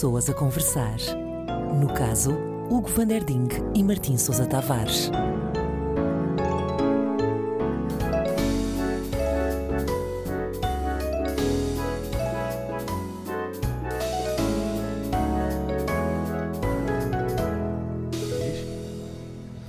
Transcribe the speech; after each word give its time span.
pessoas 0.00 0.30
a 0.30 0.32
conversar. 0.32 0.96
No 1.78 1.92
caso, 1.92 2.30
Hugo 2.70 2.88
van 2.88 3.06
der 3.06 3.22
Ding 3.22 3.50
e 3.74 3.84
Martim 3.84 4.16
Sousa 4.16 4.46
Tavares. 4.46 5.10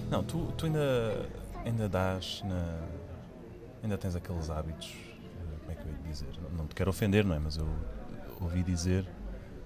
Não, 0.10 0.24
tu, 0.24 0.46
tu 0.56 0.66
ainda, 0.66 1.26
ainda 1.66 1.90
dás 1.90 2.42
na. 2.46 2.80
Ainda 3.84 3.98
tens 3.98 4.16
aqueles 4.16 4.50
hábitos. 4.50 4.94
eh, 4.96 5.58
Como 5.60 5.72
é 5.72 5.76
que 5.76 5.82
eu 5.82 5.92
ia 5.92 6.10
dizer? 6.10 6.30
Não, 6.42 6.60
não 6.60 6.68
te 6.68 6.74
quero 6.76 6.90
ofender, 6.90 7.26
não 7.26 7.36
é? 7.36 7.40
Mas 7.40 7.58
eu 7.58 7.68
ouvi 8.40 8.64
dizer 8.64 9.06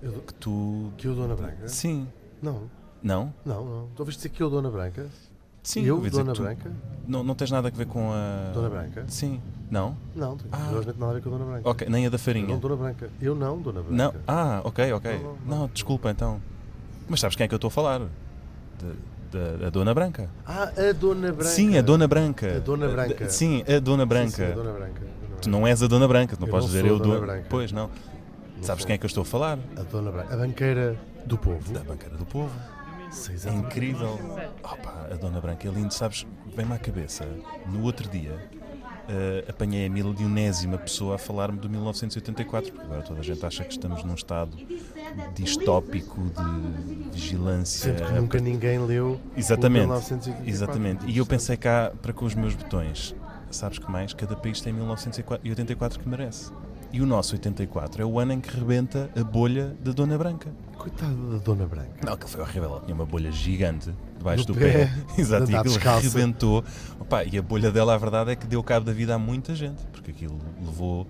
Eu 0.06 0.12
que 0.22 0.34
tu. 0.36 0.92
Que 0.98 1.08
eu, 1.08 1.16
Dona 1.16 1.36
Branca? 1.36 1.68
Sim. 1.68 2.08
Não, 2.42 2.64
Não? 3.02 3.34
não, 3.44 3.66
não. 3.66 3.88
Tu 3.96 4.00
ouviste 4.02 4.20
dizer 4.20 4.30
que 4.30 4.44
eu, 4.44 4.50
Dona 4.52 4.70
Branca? 4.70 5.08
Sim, 5.64 5.84
eu, 5.84 6.00
Dona 6.00 6.32
Branca? 6.34 6.72
Não, 7.08 7.24
não 7.24 7.34
tens 7.34 7.50
nada 7.50 7.70
a 7.70 7.72
ver 7.72 7.88
com 7.88 8.12
a. 8.12 8.52
Dona 8.54 8.70
Branca? 8.70 9.06
Sim. 9.08 9.42
Não? 9.72 9.98
Não, 10.16 10.38
tem 10.38 10.48
Ah. 10.52 10.60
nada 10.60 10.78
a 10.78 11.14
ver 11.14 11.22
com 11.24 11.30
a 11.30 11.32
Dona 11.38 11.46
Branca. 11.46 11.70
Ok, 11.70 11.88
nem 11.90 12.06
a 12.06 12.10
da 12.10 12.20
farinha. 12.20 12.48
não, 12.48 12.60
Dona 12.60 12.76
Branca. 12.76 13.10
Eu 13.20 13.34
não, 13.34 13.60
Dona 13.60 13.82
Branca. 13.82 13.96
Não. 13.96 14.14
Ah, 14.28 14.62
ok, 14.64 14.94
ok. 14.94 15.12
Não, 15.18 15.24
não, 15.48 15.58
Não, 15.62 15.68
desculpa 15.74 16.12
então. 16.12 16.40
Mas 17.10 17.20
sabes 17.20 17.36
quem 17.36 17.46
é 17.46 17.48
que 17.48 17.54
eu 17.54 17.58
estou 17.58 17.70
a 17.70 17.72
falar? 17.72 18.02
Da, 19.32 19.58
da 19.58 19.70
Dona 19.72 19.92
Branca. 19.94 20.30
Ah, 20.46 20.72
a 20.78 20.92
Dona 20.94 21.32
Branca. 21.32 21.46
Sim, 21.46 21.78
a 21.78 21.82
Dona 21.82 22.08
Branca. 22.08 22.58
A 22.58 22.60
Dona 22.60 22.88
Branca. 22.88 23.30
Sim, 23.30 23.64
a 23.68 23.80
Dona 23.80 24.04
Sim, 24.04 24.08
Branca. 24.10 24.30
sim, 24.30 24.44
a 24.52 24.56
Dona 24.56 24.72
Branca. 24.72 25.02
Tu 25.42 25.50
não 25.50 25.66
és 25.68 25.82
a 25.82 25.88
Dona 25.88 26.08
Branca, 26.08 26.36
tu 26.36 26.42
não 26.42 26.48
Eu 26.48 26.52
podes 26.52 26.68
não 26.68 26.76
dizer 26.76 26.88
eu 26.90 26.96
a 26.96 27.00
Dona 27.00 27.16
dou. 27.16 27.22
Branca. 27.26 27.46
Pois 27.50 27.72
não. 27.72 27.90
Não 28.58 28.64
Sabes 28.64 28.86
quem 28.86 28.96
é 28.96 28.98
que 28.98 29.06
eu 29.06 29.08
estou 29.08 29.22
a 29.22 29.26
falar? 29.26 29.60
A 29.78 29.84
Dona 29.84 30.12
Branca. 30.12 30.34
A 30.34 30.38
banqueira 30.38 30.98
do 31.26 31.38
povo. 31.38 31.74
Da 31.74 31.84
banqueira 31.84 32.16
do 32.16 32.26
povo. 32.26 32.52
Sim, 33.12 33.34
É 33.48 33.54
incrível. 33.54 34.20
Opa, 34.64 35.08
a 35.12 35.16
Dona 35.16 35.40
Branca 35.40 35.68
é 35.68 35.72
lindo, 35.72 35.94
sabes? 35.94 36.26
Vem-me 36.56 36.74
à 36.74 36.78
cabeça. 36.78 37.26
No 37.68 37.84
outro 37.84 38.10
dia 38.10 38.50
eh, 39.08 39.46
apanhei 39.48 39.86
a 39.86 39.90
milionésima 39.90 40.78
pessoa 40.78 41.16
a 41.16 41.18
falar-me 41.18 41.60
do 41.60 41.70
1984, 41.70 42.72
porque 42.72 42.86
agora 42.86 43.04
toda 43.04 43.20
a 43.20 43.24
gente 43.24 43.46
acha 43.46 43.64
que 43.64 43.72
estamos 43.72 44.04
num 44.04 44.16
estado 44.16 44.58
distópico 45.34 46.20
de 46.22 47.12
vigilância. 47.12 47.96
Sendo 47.96 48.08
que 48.08 48.14
nunca 48.14 48.40
ninguém 48.40 48.80
leu 48.80 49.20
Exatamente. 49.38 49.82
1984. 49.82 50.50
Exatamente. 50.50 51.06
E 51.06 51.18
eu 51.18 51.26
pensei 51.26 51.56
cá 51.56 51.92
para 52.02 52.12
com 52.14 52.26
os 52.26 52.34
meus 52.34 52.56
botões. 52.56 53.16
Sabes 53.52 53.78
que 53.78 53.90
mais? 53.90 54.12
Cada 54.14 54.36
país 54.36 54.60
tem 54.60 54.74
1984 54.74 56.00
que 56.00 56.10
merece. 56.10 56.52
E 56.96 57.02
o 57.02 57.06
nosso 57.06 57.34
84 57.36 58.02
é 58.02 58.06
o 58.06 58.18
ano 58.18 58.32
em 58.32 58.40
que 58.40 58.50
rebenta 58.58 59.10
a 59.20 59.22
bolha 59.22 59.76
da 59.84 59.92
Dona 59.92 60.18
Branca. 60.18 60.50
Coitada 60.78 61.14
da 61.14 61.38
Dona 61.40 61.66
Branca. 61.66 61.90
Não, 62.06 62.16
que 62.16 62.30
foi 62.30 62.40
horrível. 62.40 62.70
Ela 62.70 62.80
tinha 62.86 62.96
uma 62.96 63.06
bolha 63.06 63.30
gigante 63.34 63.94
debaixo 64.18 64.48
No 64.48 64.54
do 64.54 64.58
pé, 64.58 64.72
pé. 64.86 64.94
Exato, 65.22 65.52
e 65.52 65.56
aquilo 65.58 65.74
descalça. 65.74 66.08
rebentou. 66.08 66.64
Opa, 66.98 67.26
e 67.26 67.38
a 67.38 67.42
bolha 67.42 67.70
dela, 67.70 67.94
a 67.94 67.98
verdade 67.98 68.32
é 68.32 68.36
que 68.38 68.48
deu 68.48 68.64
cabo 68.64 68.86
da 68.86 68.94
vida 68.94 69.14
a 69.14 69.20
muita 69.20 69.54
gente, 69.54 69.86
porque 69.88 70.12
aquilo 70.12 70.40
levou, 70.66 71.06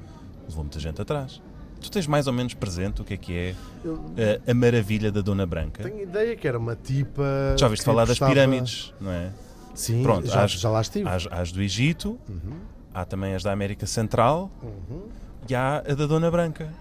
levou 0.49 0.63
muita 0.63 0.79
gente 0.79 0.99
atrás. 0.99 1.39
Tu 1.79 1.91
tens 1.91 2.07
mais 2.07 2.25
ou 2.25 2.33
menos 2.33 2.55
presente 2.55 3.03
o 3.03 3.05
que 3.05 3.13
é 3.13 3.17
que 3.17 3.33
é 3.37 3.55
Eu 3.83 4.03
eh, 4.17 4.41
a 4.47 4.53
maravilha 4.55 5.11
da 5.11 5.21
Dona 5.21 5.45
Branca? 5.45 5.83
tenho 5.83 6.01
ideia 6.01 6.35
que 6.35 6.47
era 6.47 6.57
uma 6.57 6.75
tipa. 6.75 7.23
Já 7.59 7.67
ouviste 7.67 7.85
falar 7.85 8.05
das 8.05 8.17
gostava- 8.17 8.31
pirâmides, 8.33 8.91
não 8.99 9.11
é? 9.11 9.29
Sim, 9.75 10.01
Pronto, 10.01 10.25
já, 10.25 10.45
às- 10.45 10.51
já 10.53 10.67
lá 10.71 10.81
estive. 10.81 11.07
Há, 11.07 11.13
as- 11.13 11.27
as 11.29 11.51
do 11.51 11.61
Egito, 11.61 12.17
Uhum, 12.27 12.57
há 12.91 13.05
também 13.05 13.35
as 13.35 13.43
da 13.43 13.51
América 13.51 13.85
Central 13.85 14.49
uhum. 14.63 15.01
E 15.47 15.55
há 15.55 15.77
a 15.77 15.93
da 15.93 16.05
Dona 16.05 16.29
Branca, 16.31 16.73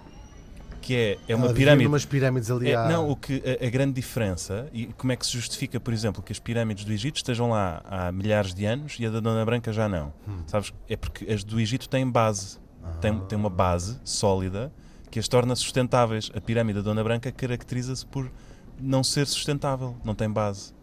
que 0.80 0.94
é, 0.94 1.18
é 1.28 1.34
uma 1.34 1.46
Ela 1.46 1.54
pirâmide. 1.54 1.84
numas 1.84 2.04
pirâmides 2.04 2.50
ali 2.50 2.70
É, 2.70 2.74
à- 2.76 2.88
não, 2.88 3.08
o 3.10 3.16
que 3.16 3.42
a, 3.60 3.66
a 3.66 3.70
grande 3.70 3.94
diferença 3.94 4.68
e 4.72 4.86
como 4.98 5.12
é 5.12 5.16
que 5.16 5.24
se 5.24 5.32
justifica, 5.32 5.80
por 5.80 5.92
exemplo, 5.94 6.22
que 6.22 6.30
as 6.32 6.38
pirâmides 6.38 6.84
do 6.84 6.92
Egito 6.92 7.16
estejam 7.16 7.48
lá 7.50 7.82
há 7.86 8.12
milhares 8.12 8.52
de 8.54 8.64
anos 8.66 8.96
e 9.00 9.06
a 9.06 9.10
da 9.10 9.20
Dona 9.20 9.44
Branca 9.44 9.72
já 9.72 9.88
não? 9.88 10.12
Hum. 10.28 10.38
Sabes? 10.46 10.72
É 10.88 10.96
porque 10.96 11.30
as 11.32 11.42
do 11.42 11.58
Egito 11.58 11.88
têm 11.88 12.08
base, 12.10 12.58
têm, 13.00 13.12
Ah. 13.12 13.20
têm 13.20 13.38
uma 13.38 13.48
base 13.50 13.98
sólida 14.04 14.70
que 15.10 15.18
as 15.18 15.26
torna 15.28 15.54
sustentáveis. 15.56 16.30
A 16.34 16.40
pirâmide 16.40 16.80
da 16.80 16.82
Dona 16.84 17.02
Branca 17.02 17.32
caracteriza-se 17.32 18.04
por 18.04 18.30
não 18.78 19.02
ser 19.04 19.26
sustentável, 19.26 19.96
não 20.04 20.14
tem 20.14 20.28
base. 20.30 20.74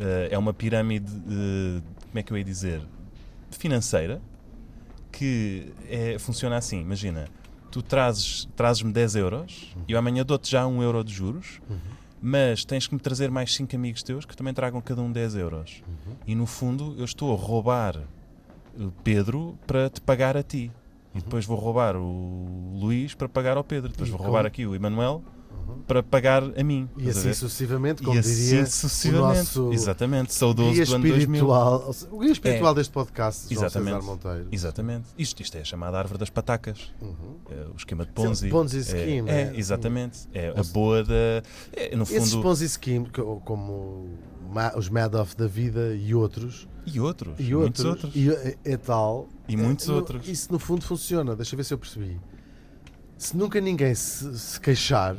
Eh, 0.00 0.28
é 0.32 0.38
uma 0.38 0.52
pirâmide, 0.52 1.12
eh, 1.12 1.80
como 2.08 2.18
é 2.18 2.22
que 2.24 2.32
eu 2.32 2.38
ia 2.38 2.42
dizer, 2.44 2.80
financeira, 3.52 4.20
que 5.16 5.72
é- 5.88 6.18
funciona 6.18 6.56
assim. 6.56 6.80
Imagina, 6.80 7.26
tu 7.70 7.82
trazes, 7.82 8.48
trazes-me 8.56 8.92
10 8.92 9.14
euros 9.16 9.74
e 9.88 9.92
eu 9.92 9.98
amanhã 9.98 10.24
dou-te 10.24 10.50
já 10.50 10.66
1 10.66 10.82
euro 10.82 11.02
de 11.04 11.12
juros, 11.12 11.60
Uhum. 11.70 11.76
mas 12.22 12.64
tens 12.64 12.86
que 12.86 12.94
me 12.94 13.00
trazer 13.00 13.30
mais 13.30 13.54
5 13.54 13.74
amigos 13.76 14.02
teus 14.02 14.24
que 14.24 14.36
também 14.36 14.52
tragam 14.54 14.80
cada 14.80 15.00
um 15.02 15.10
10 15.12 15.34
euros. 15.36 15.82
Uhum. 15.86 16.14
E 16.26 16.34
no 16.34 16.46
fundo 16.46 16.94
eu 16.98 17.04
estou 17.04 17.32
a 17.32 17.36
roubar 17.36 17.96
o 18.78 18.90
Pedro 19.04 19.56
para 19.66 19.88
te 19.90 20.00
pagar 20.00 20.36
a 20.36 20.42
ti. 20.42 20.70
E 21.14 21.18
depois 21.20 21.44
vou 21.46 21.56
roubar 21.56 21.94
o 21.96 22.76
Luís 22.76 23.14
para 23.14 23.28
pagar 23.28 23.56
ao 23.56 23.62
Pedro. 23.62 23.88
Depois 23.90 24.08
E 24.08 24.12
vou 24.12 24.20
roubar 24.20 24.44
aqui 24.46 24.66
o 24.66 24.74
Emanuel 24.74 25.16
Uhum. 25.16 25.43
Para 25.86 26.02
pagar 26.02 26.42
a 26.58 26.64
mim. 26.64 26.88
E 26.96 27.08
assim 27.10 27.32
sucessivamente, 27.34 28.02
como 28.02 28.18
e 28.18 28.22
diria 28.22 28.62
assim 28.62 28.70
sucessivamente. 28.70 29.58
o 29.58 29.62
nosso 29.64 29.72
Exatamente. 29.72 30.32
Saudoso 30.32 30.72
guia 30.72 30.86
do 30.86 30.94
ano 30.94 31.04
2000. 31.08 31.18
espiritual. 31.36 31.84
ou 31.86 31.92
seja, 31.92 32.08
O 32.14 32.18
guia 32.20 32.32
espiritual 32.32 32.72
É. 32.72 32.74
deste 32.76 32.92
podcast, 32.92 33.54
João 33.54 33.66
Exatamente. 33.66 33.94
César 33.96 34.06
Monteiro. 34.06 34.48
Exatamente. 34.50 35.08
Isto, 35.18 35.42
isto 35.42 35.56
é 35.56 35.60
a 35.60 35.64
chamada 35.64 35.98
árvore 35.98 36.18
das 36.18 36.30
patacas. 36.30 36.90
Uhum. 37.02 37.36
É 37.50 37.66
o 37.72 37.76
esquema 37.76 38.06
de 38.06 38.12
Ponzi. 38.12 38.48
Ponzi 38.48 38.78
É- 38.78 38.82
scheme, 38.82 39.30
É, 39.30 39.42
é. 39.42 39.52
exatamente. 39.56 40.20
É 40.32 40.48
a 40.56 40.62
boa 40.72 41.04
da. 41.04 41.42
é, 41.74 41.94
no 41.94 42.04
Esses 42.04 42.30
fundo. 42.32 42.42
Ponzi 42.42 42.68
Scheme, 42.68 43.10
co- 43.10 43.42
como 43.44 44.08
os 44.76 44.88
Madoff 44.88 45.36
da 45.36 45.46
vida 45.46 45.94
e 45.96 46.14
outros, 46.14 46.66
E 46.86 46.98
outros. 47.00 47.34
e 47.38 47.54
outros, 47.54 47.84
outros. 47.84 48.12
e 48.16 48.30
é, 48.30 48.56
é 48.64 48.76
tal. 48.78 49.28
E 49.48 49.56
muitos 49.56 49.88
é, 49.88 49.92
outros. 49.92 50.26
Isso 50.28 50.50
no 50.52 50.58
fundo 50.58 50.82
funciona, 50.84 51.34
deixa 51.36 51.54
eu 51.54 51.56
ver 51.58 51.64
se 51.64 51.74
eu 51.74 51.78
percebi. 51.78 52.18
Se 53.18 53.36
nunca 53.36 53.60
ninguém 53.60 53.94
se, 53.94 54.38
se 54.38 54.60
queixar, 54.60 55.16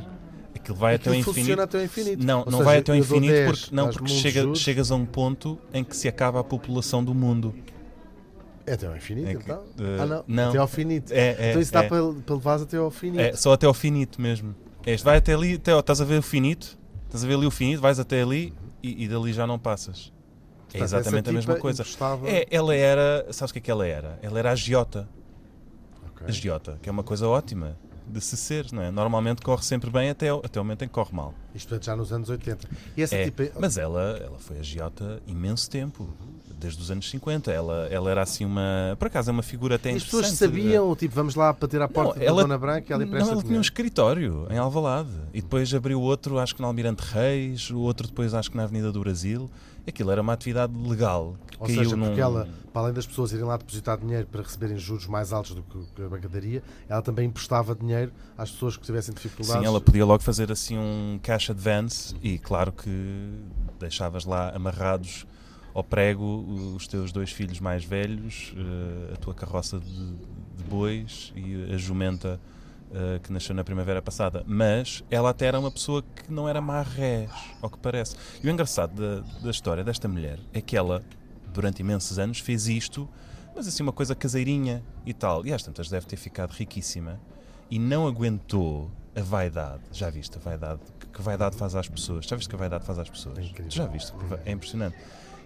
Aquilo 0.66 0.78
vai 0.80 0.96
até 0.96 1.10
aquilo 1.12 1.16
o 1.16 1.20
infinito. 1.20 1.40
funciona 1.40 1.64
até 1.64 1.78
ao 1.78 1.84
infinito. 1.84 2.26
Não, 2.26 2.40
Ou 2.40 2.46
não 2.46 2.52
seja, 2.54 2.64
vai 2.64 2.78
até 2.80 2.92
dou 2.92 2.96
infinito 3.02 3.32
10, 3.34 3.60
porque, 3.60 3.76
não, 3.76 3.90
porque 3.92 4.08
chega- 4.10 4.42
juros, 4.42 4.60
chegas 4.60 4.92
a 4.92 4.96
um 4.96 5.06
ponto 5.06 5.60
em 5.72 5.84
que 5.84 5.96
se 5.96 6.08
acaba 6.08 6.40
a 6.40 6.44
população 6.44 7.04
do 7.04 7.14
mundo. 7.14 7.54
É 8.66 8.74
até 8.74 8.88
ao 8.88 8.96
infinito, 8.96 9.28
É 9.30 9.36
que, 9.36 9.44
então? 9.44 9.64
eh, 9.80 9.98
ah, 10.00 10.06
não. 10.08 10.24
não. 10.28 10.50
Até 10.50 10.58
ao 10.58 10.68
finito. 10.68 11.12
É, 11.14 11.36
é, 11.38 11.50
então 11.52 11.62
isso 11.62 11.72
dá 11.72 11.84
é. 11.84 11.88
para, 11.88 12.02
para 12.14 12.36
levar 12.36 12.60
até 12.62 12.78
ao 12.78 12.90
finito. 12.90 13.20
É, 13.22 13.34
só 13.34 13.54
até 13.54 13.68
ao 13.68 13.76
finito 13.76 14.20
mesmo. 14.20 14.56
Este 14.88 15.06
vai 15.06 15.18
até 15.18 15.36
ali, 15.36 15.54
até, 15.54 15.72
ao- 15.72 15.82
estás 15.82 16.02
a 16.02 16.06
ver 16.06 16.18
o 16.18 16.24
finito? 16.24 16.76
Estás 17.06 17.24
a 17.24 17.28
ver 17.28 17.36
ali 17.36 17.46
o 17.46 17.52
finito, 17.52 17.80
vais 17.80 18.00
até 18.00 18.24
ali 18.24 18.52
e, 18.82 19.04
e 19.04 19.08
dali 19.08 19.32
já 19.34 19.46
não 19.46 19.60
passas. 19.60 20.12
É 20.74 20.80
exatamente 20.82 21.30
a 21.30 21.34
mesma 21.34 21.56
coisa. 21.58 21.84
encostava- 21.84 22.28
É, 22.28 22.48
ela 22.50 22.74
era, 22.76 23.28
sabes 23.32 23.52
o 23.52 23.54
que 23.54 23.60
é 23.60 23.62
que 23.62 23.70
ela 23.72 23.86
era? 23.86 24.18
Ela 24.24 24.40
era 24.40 24.52
agiota. 24.52 25.08
Ok. 26.10 26.26
Agiota, 26.28 26.80
que 26.82 26.90
é 26.90 26.92
uma 26.92 27.04
coisa 27.04 27.28
ótima 27.28 27.78
de 28.08 28.22
se 28.22 28.38
ser, 28.38 28.72
não 28.72 28.82
é? 28.82 28.92
Normalmente 28.92 29.42
corre 29.42 29.64
sempre 29.64 29.90
bem 29.90 30.10
até, 30.10 30.34
o- 30.34 30.42
até 30.44 30.60
o 30.60 30.64
momento 30.64 30.84
em 30.84 30.88
que 30.88 30.94
corre 30.94 31.14
mal. 31.14 31.34
Isto 31.54 31.70
portanto, 31.70 31.86
já 31.86 31.96
nos 31.96 32.12
anos 32.14 32.30
80. 32.30 32.68
E 32.96 33.02
essa 33.02 33.16
É, 33.16 33.32
mas 33.60 33.78
ela, 33.78 34.20
ela 34.24 34.38
foi 34.40 34.60
agiota 34.60 35.22
imenso 35.28 35.70
tempo, 35.70 36.10
desde 36.60 36.82
os 36.82 36.90
anos 36.92 37.10
50. 37.10 37.52
Ela, 37.52 37.88
ela 37.92 38.10
era 38.12 38.22
assim 38.22 38.46
uma. 38.46 38.96
Por 39.00 39.08
acaso 39.08 39.30
é 39.30 39.34
uma 39.34 39.44
figura 39.44 39.76
até 39.76 39.92
E 39.92 39.96
as 39.96 40.04
pessoas 40.04 40.28
sabiam, 40.30 40.96
tipo, 40.96 41.14
vamos 41.16 41.36
lá 41.36 41.52
bater 41.54 41.82
à 41.82 41.88
porta 41.88 42.24
ela- 42.24 42.38
da 42.38 42.42
Dona 42.44 42.58
Branca 42.58 42.86
e 42.90 42.94
ela 42.94 43.00
Não, 43.02 43.08
empresta 43.08 43.32
ela 43.34 43.44
tinha 43.44 43.58
um 43.58 43.62
escritório 43.62 44.48
em 44.50 44.58
Alvalade 44.58 45.10
e 45.34 45.42
depois 45.42 45.74
abriu 45.74 46.00
outro, 46.02 46.40
acho 46.40 46.56
que 46.56 46.62
no 46.62 46.68
Almirante 46.68 47.04
Reis, 47.04 47.70
o 47.72 47.80
outro 47.80 48.08
depois 48.08 48.34
acho 48.34 48.50
que 48.52 48.58
na 48.58 48.64
Avenida 48.64 48.92
do 48.92 49.00
Brasil. 49.00 49.50
Aquilo 49.88 50.12
era 50.12 50.22
uma 50.22 50.34
atividade 50.34 50.74
legal. 50.78 51.36
que 51.50 51.58
Ou 51.62 51.68
seja, 51.68 51.90
porque 51.96 51.96
num- 51.98 52.18
ela, 52.18 52.48
para 52.74 52.82
além 52.84 52.94
das 52.94 53.06
pessoas 53.06 53.32
irem 53.32 53.46
lá 53.46 53.56
depositar 53.58 53.98
dinheiro 53.98 54.28
para 54.32 54.42
receberem 54.42 54.78
juros 54.78 55.06
mais 55.08 55.32
altos 55.32 55.54
do 55.56 55.64
que 55.64 56.02
a 56.04 56.10
bancadaria, 56.10 56.64
ela 56.90 57.02
também 57.02 57.28
emprestava 57.28 57.76
dinheiro 57.76 58.12
às 58.38 58.50
pessoas 58.52 58.76
que 58.78 58.84
tivessem 58.84 59.14
dificuldades. 59.14 59.62
Sim, 59.62 59.66
ela 59.68 59.80
podia 59.80 60.04
logo 60.06 60.24
fazer 60.24 60.52
assim 60.52 60.78
um 60.78 61.20
cash 61.22 61.50
advance 61.52 62.16
e 62.22 62.40
claro 62.40 62.72
que 62.72 63.30
deixavas 63.80 64.26
lá 64.26 64.50
amarrados 64.56 65.26
ao 65.74 65.84
prego 65.84 66.24
os 66.76 66.88
teus 66.88 67.12
dois 67.12 67.32
filhos 67.32 67.60
mais 67.60 67.84
velhos, 67.84 68.54
eh, 68.56 69.14
a 69.14 69.18
tua 69.18 69.34
carroça 69.34 69.78
de, 69.80 69.86
de 70.58 70.64
bois 70.70 71.34
e 71.36 71.74
a 71.74 71.78
jumenta 71.78 72.40
eh, 72.94 73.20
que 73.22 73.34
nasceu 73.34 73.56
na 73.56 73.64
primavera 73.64 74.02
passada. 74.02 74.44
Mas 74.46 75.04
ela 75.10 75.32
até 75.32 75.48
era 75.48 75.60
uma 75.60 75.72
pessoa 75.72 76.04
que 76.04 76.32
não 76.32 76.48
era 76.48 76.62
má 76.62 76.82
rés, 76.82 77.32
ao 77.62 77.70
que 77.70 77.78
parece. 77.80 78.16
E 78.44 78.48
o 78.48 78.52
engraçado 78.52 78.94
da, 78.96 79.22
da 79.42 79.50
história 79.50 79.84
desta 79.84 80.08
mulher 80.08 80.40
é 80.54 80.62
que 80.62 80.78
ela, 80.78 81.04
durante 81.54 81.80
imensos 81.80 82.20
anos, 82.20 82.40
fez 82.40 82.68
isto, 82.68 83.10
mas 83.56 83.68
assim 83.68 83.82
uma 83.84 83.92
coisa 83.92 84.14
caseirinha 84.14 84.84
e 85.06 85.14
tal. 85.14 85.46
E 85.46 85.52
às 85.52 85.64
tantas 85.64 85.90
deve 85.90 86.06
ter 86.06 86.18
ficado 86.18 86.52
riquíssima 86.52 87.20
e 87.70 87.80
não 87.80 88.08
aguentou 88.08 88.92
a 89.16 89.22
vaidade. 89.22 89.82
Já 89.92 90.10
viste 90.10 90.38
a 90.38 90.40
vaidade? 90.40 90.82
Que, 91.00 91.08
que 91.08 91.22
vaidade 91.22 91.56
faz 91.56 91.76
às 91.76 91.88
pessoas? 91.88 92.26
Já 92.26 92.36
viste 92.36 92.50
que 92.50 92.56
a 92.56 92.60
vaidade 92.60 92.86
faz 92.86 93.00
às 93.00 93.10
pessoas? 93.10 93.38
É 93.40 93.70
já 93.70 93.88
viste? 93.88 94.14
É 94.46 94.52
impressionante. 94.52 94.96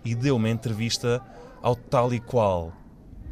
E 0.03 0.13
deu 0.13 0.35
uma 0.35 0.49
entrevista 0.49 1.21
ao 1.61 1.75
tal 1.75 2.13
e 2.13 2.19
qual, 2.19 2.73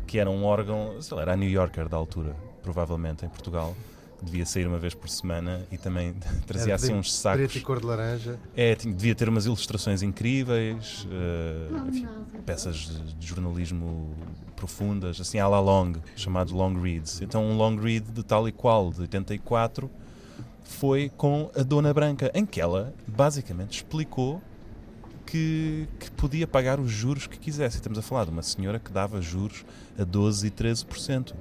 que 0.05 0.17
era 0.17 0.29
um 0.29 0.45
órgão, 0.45 1.01
sei 1.01 1.15
lá, 1.15 1.23
era 1.23 1.33
a 1.33 1.35
New 1.35 1.49
Yorker 1.49 1.89
da 1.89 1.97
altura, 1.97 2.35
provavelmente, 2.61 3.25
em 3.25 3.29
Portugal, 3.29 3.75
devia 4.21 4.45
sair 4.45 4.67
uma 4.67 4.79
vez 4.79 4.93
por 4.93 5.09
semana 5.09 5.61
e 5.71 5.77
também 5.77 6.13
trazia 6.47 6.73
assim 6.75 6.93
uns 6.93 7.13
sacos. 7.13 7.39
Preto 7.41 7.57
e 7.57 7.61
cor 7.61 7.79
de 7.79 7.85
laranja. 7.85 8.39
É, 8.55 8.75
tinha- 8.75 8.93
devia 8.93 9.13
ter 9.15 9.29
umas 9.29 9.45
ilustrações 9.45 10.01
incríveis, 10.01 11.07
eh, 11.11 11.67
enfim, 11.87 12.07
peças 12.45 12.75
de, 12.77 13.13
de 13.15 13.27
jornalismo 13.27 14.15
profundas, 14.55 15.21
assim 15.21 15.39
à 15.39 15.47
la 15.47 15.59
long, 15.59 15.93
chamados 16.15 16.51
long 16.51 16.73
reads. 16.81 17.21
Então 17.21 17.43
um 17.45 17.55
long 17.55 17.75
read 17.75 18.11
de 18.11 18.23
tal 18.23 18.47
e 18.47 18.51
qual, 18.51 18.91
de 18.91 19.01
84, 19.01 19.89
foi 20.63 21.09
com 21.15 21.49
a 21.55 21.63
Dona 21.63 21.93
Branca, 21.93 22.31
em 22.33 22.45
que 22.45 22.59
ela 22.59 22.93
basicamente 23.07 23.77
explicou 23.77 24.41
que, 25.25 25.87
que 25.99 26.09
podia 26.11 26.47
pagar 26.47 26.79
os 26.79 26.91
juros 26.91 27.27
que 27.27 27.37
quisesse. 27.37 27.77
E 27.77 27.79
Estamos 27.79 27.99
a 27.99 28.01
falar 28.01 28.25
de 28.25 28.31
uma 28.31 28.41
senhora 28.41 28.79
que 28.79 28.91
dava 28.91 29.21
juros 29.21 29.63
a 29.97 30.03
12% 30.03 30.45
e 30.45 30.51
13% 30.51 31.33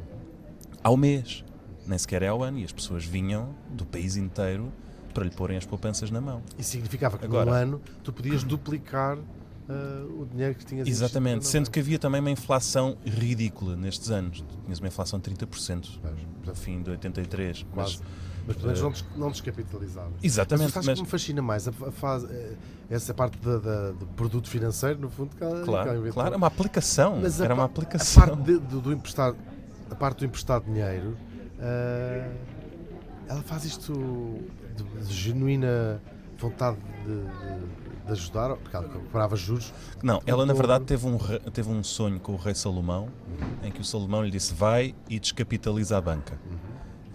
ao 0.82 0.96
mês, 0.96 1.44
nem 1.88 1.98
sequer 1.98 2.22
é 2.22 2.28
ao 2.28 2.42
ano, 2.42 2.58
e 2.58 2.64
as 2.64 2.72
pessoas 2.72 3.04
vinham 3.04 3.48
do 3.70 3.84
país 3.84 4.16
inteiro 4.16 4.72
para 5.14 5.24
lhe 5.24 5.30
porem 5.30 5.56
as 5.56 5.64
poupanças 5.64 6.10
na 6.10 6.20
mão. 6.20 6.42
Isso 6.58 6.70
significava 6.70 7.16
que 7.18 7.24
Agora- 7.24 7.46
num 7.46 7.52
ano 7.56 7.80
tu 8.04 8.12
podias 8.12 8.42
duplicar 8.44 9.16
ah, 9.68 10.06
o 10.20 10.26
dinheiro 10.30 10.54
que 10.54 10.64
tinhas 10.64 10.86
Exatamente, 10.86 11.46
sendo 11.46 11.70
que 11.70 11.80
havia 11.80 11.98
também 11.98 12.20
uma 12.20 12.30
inflação 12.30 12.96
ridícula 13.04 13.74
nestes 13.76 14.10
anos. 14.10 14.44
Tinhas 14.64 14.78
uma 14.78 14.88
inflação 14.88 15.18
de 15.18 15.24
30% 15.30 15.46
Pois, 16.02 16.14
no 16.46 16.54
fim 16.54 16.82
de 16.82 16.90
83. 16.90 17.64
Quase. 17.72 17.98
Mas, 17.98 18.02
Mas 18.46 18.56
pelo 18.58 18.66
menos 18.68 18.80
não, 18.82 18.90
des- 18.92 19.04
não 19.16 19.30
descapitalizavas. 19.32 20.12
exatamente, 20.22 20.72
mas, 20.76 20.86
mas, 20.86 20.98
que 20.98 21.04
me 21.04 21.08
fascina 21.10 21.42
mais 21.42 21.66
a, 21.66 21.70
a 21.70 21.90
fase, 21.90 22.26
eh, 22.30 22.52
essa 22.88 23.12
parte 23.12 23.36
da- 23.38 23.58
da- 23.58 23.90
do 23.90 24.06
produto 24.14 24.48
financeiro, 24.48 25.00
no 25.00 25.10
fundo, 25.10 25.34
que 25.34 25.42
ela, 25.42 25.58
que 25.58 25.64
claro, 25.64 26.12
claro, 26.12 26.34
é 26.34 26.36
uma 26.36 26.46
aplicação. 26.46 27.18
Mas 27.20 27.40
a 27.40 27.44
Era 27.46 27.54
uma 27.54 27.68
pa- 27.68 27.72
aplicação. 27.72 28.22
A 28.22 28.26
parte, 28.28 28.42
de- 28.44 28.58
do, 28.60 28.80
do 28.80 28.92
emprestar, 28.92 29.34
a 29.90 29.94
parte 29.96 30.18
do 30.20 30.26
emprestar 30.26 30.60
dinheiro, 30.60 31.16
ah, 31.60 32.30
ela 33.28 33.42
faz 33.42 33.64
isto 33.64 33.92
de, 34.76 34.84
de 35.06 35.14
genuína 35.14 36.00
vontade 36.38 36.76
de, 37.04 37.14
de- 37.14 37.86
de 38.06 38.12
ajudar, 38.12 38.54
porque 38.54 38.76
ela 38.76 38.88
cobrava 38.88 39.34
juros. 39.34 39.74
Não, 40.00 40.22
ela 40.26 40.46
na 40.46 40.52
verdade 40.52 40.84
teve 40.84 41.04
um, 41.08 41.18
teve 41.52 41.68
um 41.68 41.82
sonho 41.82 42.20
com 42.20 42.34
o 42.34 42.36
rei 42.36 42.54
Salomão, 42.54 43.08
em 43.64 43.70
que 43.72 43.80
o 43.80 43.84
Salomão 43.84 44.22
lhe 44.22 44.30
disse 44.30 44.54
vai 44.54 44.94
e 45.08 45.18
descapitaliza 45.18 45.98
a 45.98 46.00
banca. 46.00 46.38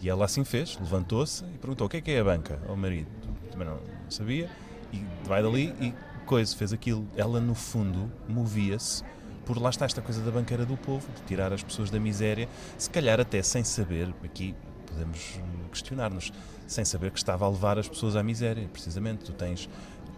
E 0.01 0.09
ela 0.09 0.25
assim 0.25 0.43
fez, 0.43 0.77
levantou-se 0.81 1.45
e 1.45 1.57
perguntou 1.59 1.87
o 1.87 1.89
que 1.89 1.95
é 1.95 2.01
que 2.01 2.11
é 2.11 2.19
a 2.19 2.23
banca 2.25 2.59
ao 2.67 2.75
marido. 2.75 3.07
Também 3.49 3.65
não 3.69 3.77
sabia, 4.09 4.49
e 4.91 5.01
vai 5.23 5.41
dali 5.41 5.73
e 5.79 5.93
coisa, 6.25 6.53
fez 6.57 6.73
aquilo. 6.73 7.07
Ela 7.15 7.39
no 7.39 7.55
fundo 7.55 8.11
movia-se 8.27 9.01
por 9.45 9.61
lá 9.61 9.69
está 9.69 9.85
esta 9.85 10.01
coisa 10.01 10.21
da 10.21 10.31
banqueira 10.31 10.65
do 10.65 10.77
povo, 10.77 11.05
de 11.15 11.21
tirar 11.23 11.51
as 11.53 11.63
pessoas 11.63 11.89
da 11.89 11.99
miséria, 11.99 12.47
se 12.77 12.89
calhar 12.89 13.19
até 13.19 13.41
sem 13.41 13.63
saber, 13.63 14.13
aqui 14.23 14.55
podemos 14.87 15.37
hum, 15.37 15.67
questionar-nos, 15.71 16.31
sem 16.67 16.83
saber 16.85 17.11
que 17.11 17.17
estava 17.17 17.45
a 17.45 17.49
levar 17.49 17.77
as 17.79 17.87
pessoas 17.87 18.15
à 18.15 18.23
miséria, 18.23 18.67
precisamente. 18.71 19.25
Tu 19.25 19.33
tens 19.33 19.69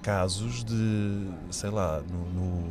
casos 0.02 0.64
de, 0.64 1.28
sei 1.52 1.70
lá, 1.70 2.02
no, 2.02 2.26
no, 2.32 2.62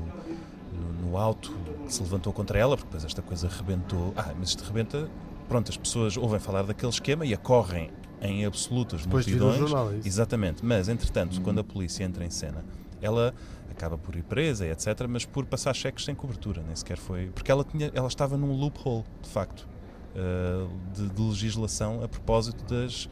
no- 1.10 1.16
auto 1.16 1.52
que 1.86 1.92
se 1.92 2.02
levantou 2.02 2.32
contra 2.32 2.58
ela, 2.58 2.74
porque 2.76 2.86
depois 2.88 3.04
esta 3.04 3.20
coisa 3.22 3.46
rebentou. 3.48 4.12
Ah, 4.16 4.32
mas 4.38 4.48
isto 4.50 4.64
rebenta. 4.64 5.08
Pronto, 5.48 5.70
as 5.70 5.76
pessoas 5.76 6.16
ouvem 6.16 6.40
falar 6.40 6.62
daquele 6.62 6.90
esquema 6.90 7.26
e 7.26 7.34
acorrem 7.34 7.90
em 8.22 8.44
absolutas 8.46 9.02
Depois 9.04 9.24
de 9.26 9.32
multidões. 9.32 9.58
jornal, 9.58 9.92
é? 9.92 9.96
Exatamente, 10.04 10.64
mas 10.64 10.88
entretanto, 10.88 11.40
quando 11.42 11.58
a 11.60 11.64
polícia 11.64 12.02
entra 12.04 12.24
em 12.24 12.30
cena, 12.30 12.64
ela 13.00 13.34
acaba 13.72 13.98
por 13.98 14.14
ir 14.14 14.22
presa, 14.22 14.66
e 14.66 14.70
etc., 14.70 15.06
mas 15.08 15.24
por 15.24 15.44
passar 15.44 15.74
cheques 15.74 16.04
sem 16.04 16.14
cobertura, 16.14 16.62
nem 16.62 16.76
sequer 16.76 16.96
foi. 16.96 17.26
Porque 17.34 17.50
ela, 17.50 17.64
tinha, 17.64 17.90
ela 17.94 18.08
estava 18.08 18.36
num 18.36 18.52
loophole, 18.52 19.04
de 19.20 19.28
facto, 19.28 19.68
eh, 20.14 20.66
de, 20.94 21.08
de 21.08 21.22
legislação 21.22 22.02
a 22.02 22.08
propósito 22.08 22.64
das, 22.64 23.08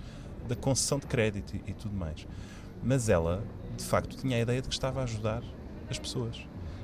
da 0.47 0.55
concessão 0.55 0.99
de 0.99 1.07
crédito 1.07 1.57
e, 1.57 1.71
e 1.71 1.75
tudo 1.75 1.95
mais. 1.95 2.27
Mas 2.83 3.09
ela, 3.09 3.43
de 3.77 3.85
facto, 3.85 4.17
tinha 4.17 4.37
a 4.37 4.41
ideia 4.41 4.61
de 4.63 4.69
que 4.69 4.75
estava 4.75 5.01
a 5.01 5.05
ajudar 5.05 5.43
as 5.89 5.99
pessoas. 5.99 6.41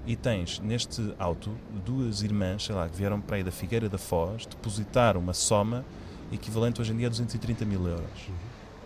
E 0.06 0.14
tens 0.14 0.60
neste 0.60 1.14
auto 1.18 1.50
duas 1.84 2.22
irmãs, 2.22 2.64
sei 2.64 2.74
lá, 2.74 2.88
que 2.88 2.96
vieram 2.96 3.20
para 3.20 3.36
aí 3.36 3.42
da 3.42 3.50
Figueira 3.50 3.88
da 3.88 3.98
Foz 3.98 4.46
depositar 4.46 5.16
uma 5.16 5.34
soma 5.34 5.84
equivalente 6.32 6.80
hoje 6.80 6.92
em 6.92 6.96
dia 6.96 7.08
a 7.08 7.10
230 7.10 7.64
mil 7.64 7.86
euros. 7.86 8.30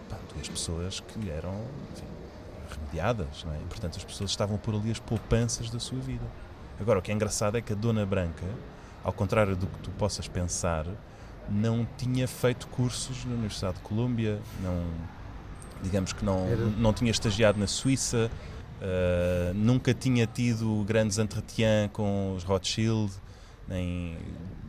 Pá, 0.09 0.19
duas 0.35 0.49
pessoas 0.49 1.01
que 1.01 1.31
eram 1.31 1.55
enfim, 1.93 2.07
remediadas, 2.91 3.45
não 3.45 3.53
é? 3.55 3.57
E, 3.59 3.65
portanto, 3.69 3.97
as 3.97 4.05
pessoas 4.05 4.31
estavam 4.31 4.59
por 4.59 4.75
ali 4.75 4.91
as 4.91 4.99
poupanças 4.99 5.71
da 5.71 5.79
sua 5.79 5.99
vida. 5.99 6.25
Agora, 6.81 6.99
o 6.99 7.03
que 7.03 7.11
é 7.11 7.15
engraçado 7.15 7.57
é 7.57 7.61
que 7.61 7.73
a 7.73 7.77
Dona 7.77 8.05
Branca, 8.05 8.47
ao 9.05 9.13
contrário 9.13 9.55
do 9.57 9.67
que 9.67 9.79
tu 9.81 9.91
possas 9.93 10.27
pensar, 10.29 10.87
não 11.49 11.87
tinha 11.97 12.27
feito 12.27 12.67
cursos 12.69 13.25
na 13.25 13.33
Universidade 13.35 13.77
de 13.77 13.83
Colômbia, 13.83 14.41
não, 14.63 14.83
digamos 15.83 16.13
que 16.13 16.25
não, 16.25 16.47
Era- 16.47 16.57
não 16.79 16.93
tinha 16.93 17.11
estagiado 17.11 17.59
na 17.59 17.67
Suíça, 17.67 18.31
uh, 18.81 19.55
nunca 19.55 19.93
tinha 19.93 20.27
tido 20.27 20.85
grandes 20.87 21.19
entretiens 21.19 21.91
com 21.93 22.35
os 22.35 22.45
Rothschild, 22.45 23.13
nem. 23.71 24.17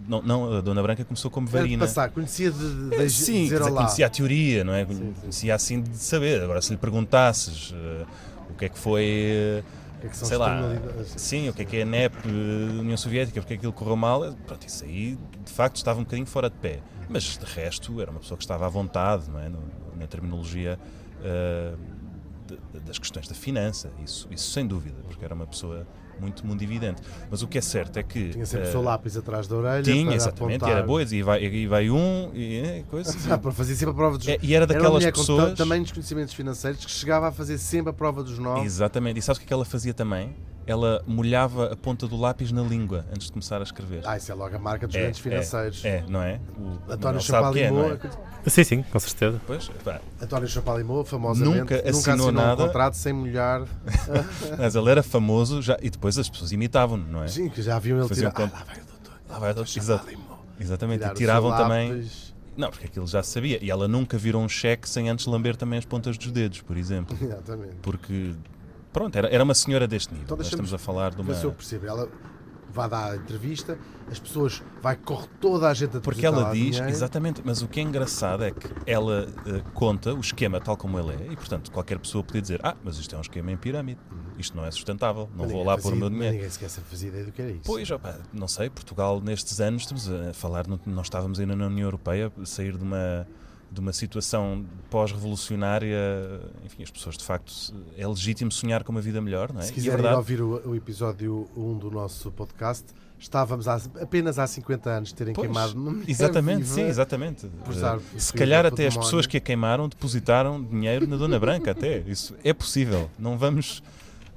Não, 0.08 0.22
não, 0.22 0.58
a 0.58 0.62
Dona 0.62 0.82
Branca 0.82 1.06
começou 1.06 1.30
como 1.32 1.48
de 1.48 1.54
varina. 1.54 1.86
passar, 1.86 2.10
conhecia 2.10 2.52
de, 2.52 2.58
de, 2.58 2.90
de 2.90 3.04
É, 3.04 3.10
Sim, 3.10 3.44
dizer 3.44 3.60
dizer, 3.60 3.72
conhecia 3.74 4.06
a 4.08 4.10
teoria, 4.10 4.64
não 4.64 4.74
é? 4.74 4.86
Sim, 4.86 4.94
sim. 4.96 5.14
Conhecia 5.22 5.56
assim 5.56 5.82
de 5.82 5.96
saber. 5.98 6.42
Agora, 6.42 6.62
se 6.62 6.72
lhe 6.72 6.78
perguntasses 6.78 7.72
uh, 7.72 8.06
o 8.50 8.54
que 8.56 8.66
é 8.66 8.70
que 8.70 8.78
foi, 8.80 9.62
uh, 9.64 10.00
que 10.02 10.08
é 10.08 10.10
que 10.10 10.18
sei 10.18 10.38
lá, 10.38 10.60
sim, 11.06 11.50
o 11.50 11.54
que 11.54 11.62
é 11.62 11.66
que 11.66 11.78
é 11.78 11.82
a 11.84 11.86
NEP, 11.86 12.16
uh, 12.28 12.80
União 12.80 12.98
Soviética, 12.98 13.40
porque 13.42 13.54
aquilo 13.54 13.72
correu 13.72 13.96
mal, 13.96 14.26
eh, 14.26 14.34
pronto, 14.48 14.68
isso 14.68 14.84
aí 14.84 15.18
de 15.46 15.52
facto 15.52 15.76
estava 15.78 16.00
um 16.00 16.04
bocadinho 16.04 16.28
fora 16.28 16.50
de 16.50 16.56
pé. 16.58 16.80
Mas 17.08 17.24
de 17.38 17.46
resto, 17.46 18.02
era 18.02 18.10
uma 18.10 18.20
pessoa 18.20 18.38
que 18.38 18.44
estava 18.44 18.66
à 18.66 18.70
vontade, 18.70 19.30
não 19.30 19.40
é? 19.40 19.50
No- 19.50 19.60
na 19.98 20.08
terminologia 20.08 20.80
das 22.86 22.98
questões 23.00 23.28
da 23.28 23.36
finança, 23.36 23.92
isso, 24.04 24.28
isso 24.32 24.52
sem 24.52 24.66
dúvida, 24.66 24.98
porque 25.08 25.24
era 25.24 25.34
uma 25.34 25.46
pessoa 25.48 25.86
muito 26.22 26.46
mundividente. 26.46 27.02
Mas 27.30 27.42
o 27.42 27.48
que 27.48 27.58
é 27.58 27.62
certo 27.62 27.98
é 27.98 28.04
que. 28.04 28.30
Tinha 28.30 28.46
sempre 28.46 28.68
o 28.68 28.70
uh, 28.70 28.72
seu 28.72 28.82
lápis 28.82 29.18
atrás 29.18 29.48
da 29.48 29.56
orelha. 29.56 29.84
Tinha, 29.84 30.16
exatamente, 30.16 30.58
apontar. 30.58 30.70
e 30.70 30.72
era 30.72 30.84
boa, 30.84 31.04
e 31.04 31.24
vai, 31.24 31.44
e 31.44 31.68
vai 31.68 31.90
um, 31.90 32.30
e 32.34 32.58
é, 32.60 32.84
coisa. 32.90 33.18
Ah, 33.34 33.38
para 33.38 33.52
fazer 33.52 33.76
sempre 33.76 33.92
a 33.92 33.96
prova 33.96 34.18
dos 34.18 34.28
É, 34.28 34.38
e 34.42 34.54
era 34.54 34.64
Era 34.64 34.68
daquelas 34.68 35.04
com 35.06 35.12
pessoas. 35.12 35.50
ta- 35.52 35.56
também 35.56 35.82
dos 35.82 35.92
conhecimentos 35.92 36.34
financeiros 36.34 36.86
que 36.86 36.92
chegava 36.92 37.28
a 37.30 37.32
fazer 37.32 37.58
sempre 37.58 37.90
a 37.90 37.94
prova 37.94 38.24
dos 38.24 38.38
nove. 38.38 38.66
Exatamente. 38.66 39.20
E 39.20 39.22
sabes 39.22 39.38
o 39.38 39.42
que 39.42 39.46
é 39.46 39.48
que 39.48 39.54
ela 39.54 39.66
fazia 39.66 39.94
também? 39.94 40.36
Ela 40.68 41.02
molhava 41.08 41.74
a 41.74 41.76
ponta 41.76 42.08
do 42.08 42.16
lápis 42.16 42.52
na 42.52 42.62
língua 42.62 43.06
antes 43.12 43.28
de 43.28 43.32
começar 43.34 43.60
a 43.60 43.64
escrever. 43.64 44.02
Ah, 44.06 44.16
isso 44.18 44.32
é 44.32 44.36
logo 44.36 44.56
a 44.56 44.60
marca 44.60 44.86
dos 44.88 44.96
É, 44.96 45.02
grandes 45.02 45.20
financeiros. 45.20 45.84
É, 45.84 46.04
não 46.08 46.22
é? 46.22 46.40
O 46.58 46.92
António 46.92 47.20
que 47.20 47.60
é, 47.60 47.66
é? 48.46 48.50
Sim, 48.50 48.64
sim, 48.64 48.82
com 48.84 49.00
certeza. 49.00 49.42
Pois, 49.46 49.70
pá, 49.84 50.00
António 50.22 50.48
Chapalimau, 50.48 51.04
famosamente, 51.04 51.60
Nunca 51.60 51.76
nunca 51.78 51.90
assinou 51.90 52.14
assinou 52.28 52.32
nada. 52.32 52.64
um 52.64 52.68
contrato 52.68 52.94
sem 52.96 53.14
molhar. 53.14 53.64
mas 54.58 54.76
ele 54.76 54.90
era 54.90 55.04
famoso 55.04 55.62
já, 55.62 55.78
e 55.82 55.90
depois 55.90 56.18
as 56.18 56.30
pessoas 56.30 56.52
imitavam-no, 56.52 57.06
não 57.08 57.24
é? 57.24 57.28
Sim, 57.28 57.50
que 57.50 57.62
já 57.62 57.78
viam 57.80 58.00
ele 58.00 58.08
Faziam 58.08 58.32
tirar. 58.32 58.48
com- 58.50 58.56
Ah, 58.56 58.60
lá 58.60 58.66
vai 58.66 58.76
o 58.82 58.86
doutor. 58.86 59.14
Lá 59.30 59.40
vai 59.40 59.52
o 59.52 59.56
doutor. 59.56 59.78
Exato. 59.78 60.00
Chapalimau. 60.06 60.46
Exatamente. 60.60 61.00
Tirar 61.00 61.14
E 61.14 61.18
tiravam 61.18 61.56
também. 61.58 62.08
Não, 62.58 62.70
porque 62.70 62.86
aquilo 62.86 63.08
já 63.08 63.24
se 63.24 63.32
sabia. 63.32 63.64
E 63.64 63.72
ela 63.72 63.88
nunca 63.88 64.18
virou 64.18 64.42
um 64.44 64.50
cheque 64.50 64.88
sem 64.88 65.10
antes 65.10 65.26
lamber 65.26 65.56
também 65.56 65.80
as 65.80 65.86
pontas 65.86 66.18
dos 66.18 66.32
dedos, 66.32 66.62
por 66.62 66.78
exemplo. 66.78 67.18
Exatamente. 67.22 67.76
Porque, 67.82 68.36
pronto, 68.92 69.16
era, 69.16 69.28
era 69.28 69.44
uma 69.44 69.54
senhora 69.56 69.88
deste 69.88 70.14
nível. 70.14 70.26
Então 70.26 70.42
estamos 70.42 70.74
a 70.74 70.78
falar 70.78 71.14
de 71.14 71.22
uma. 71.22 71.34
Se 71.34 71.46
eu 71.46 71.52
percebo. 71.52 71.86
Ela 71.86 72.10
vai 72.72 72.88
dar 72.90 73.12
a 73.12 73.16
entrevista, 73.18 73.78
as 74.10 74.18
pessoas, 74.18 74.64
vai 74.82 74.96
correr 74.96 75.28
toda 75.40 75.68
a 75.68 75.74
gente 75.74 75.98
a 75.98 76.00
Porque 76.00 76.26
ela 76.26 76.52
diz, 76.52 76.76
dinheiro. 76.76 76.90
exatamente, 76.90 77.42
mas 77.44 77.62
o 77.62 77.68
que 77.68 77.80
é 77.80 77.84
engraçado 77.84 78.44
é 78.46 78.52
que 78.52 78.66
ela 78.86 79.28
eh, 79.46 79.62
conta 79.74 80.14
o 80.14 80.20
esquema 80.22 80.60
tal 80.62 80.78
como 80.78 80.98
ele 80.98 81.12
é 81.12 81.34
e, 81.34 81.36
portanto, 81.36 81.70
qualquer 81.70 82.00
pessoa 82.00 82.24
podia 82.24 82.42
dizer: 82.42 82.60
Ah, 82.64 82.76
mas 82.82 82.98
isto 82.98 83.14
é 83.14 83.18
um 83.18 83.22
esquema 83.22 83.52
em 83.52 83.58
pirâmide, 83.58 84.00
isto 84.38 84.56
não 84.56 84.66
é 84.66 84.72
sustentável, 84.72 85.30
não 85.36 85.42
Uhum. 85.42 85.44
Mas 85.44 85.52
vou 85.52 85.64
lá 85.66 85.78
pôr 85.78 85.92
o 85.94 85.96
meu 85.98 86.10
mas 86.10 86.14
dinheiro. 86.14 86.36
Ninguém 86.36 86.50
sequer 86.50 86.70
se 86.70 86.80
fazia 86.82 87.10
ideia 87.10 87.26
do 87.26 87.32
que 87.34 87.42
era 87.42 87.52
isso. 87.52 87.62
Pois, 87.66 87.92
opá, 87.92 88.16
não 88.32 88.48
sei, 88.48 88.70
Portugal 88.70 89.20
nestes 89.20 89.60
anos, 89.60 89.82
estamos 89.82 90.10
a 90.10 90.34
falar, 90.34 90.66
não, 90.66 90.80
não 90.86 91.02
estávamos 91.02 91.40
ainda 91.40 91.56
na 91.56 91.68
União 91.68 91.88
Europeia, 91.88 92.32
sair 92.46 92.78
de 92.78 92.84
uma, 92.84 93.28
de 93.72 93.80
uma 93.80 93.94
situação 93.94 94.66
pós-revolucionária, 94.90 95.98
enfim, 96.66 96.84
as 96.84 96.92
pessoas 96.92 97.18
de 97.18 97.24
facto, 97.24 97.54
é 97.98 98.06
legítimo 98.08 98.52
sonhar 98.52 98.84
com 98.84 98.92
uma 98.92 99.02
vida 99.02 99.22
melhor, 99.22 99.54
não 99.54 99.62
é? 99.62 99.64
Se 99.64 99.74
quiserem 99.74 99.96
verdade, 99.98 100.16
ouvir 100.18 100.42
o, 100.42 100.70
o 100.70 100.76
episódio 100.76 101.48
1 101.56 101.78
do 101.78 101.90
nosso 101.90 102.32
podcast, 102.32 102.86
estávamos 103.18 103.68
há- 103.68 103.80
apenas 104.02 104.38
há 104.40 104.46
50 104.48 104.90
anos 104.90 105.14
terem 105.14 105.34
Pois, 105.34 105.48
queimado 105.48 105.74
uma 105.80 106.04
Exatamente, 106.08 106.66
sim, 106.68 106.82
exatamente. 106.84 107.48
por 107.64 107.74
usar 107.74 107.98
Eh, 107.98 108.20
Se 108.20 108.34
calhar 108.34 108.66
até 108.66 108.88
as 108.88 108.98
pessoas 108.98 109.26
que 109.26 109.38
a 109.38 109.40
queimaram 109.40 109.88
depositaram 109.88 110.62
dinheiro 110.62 111.08
na 111.08 111.16
Dona 111.16 111.40
Branca, 111.40 111.72
até. 111.72 112.00
Isso 112.00 112.36
é 112.44 112.54
possível. 112.54 113.10
Não 113.18 113.38
vamos, 113.38 113.82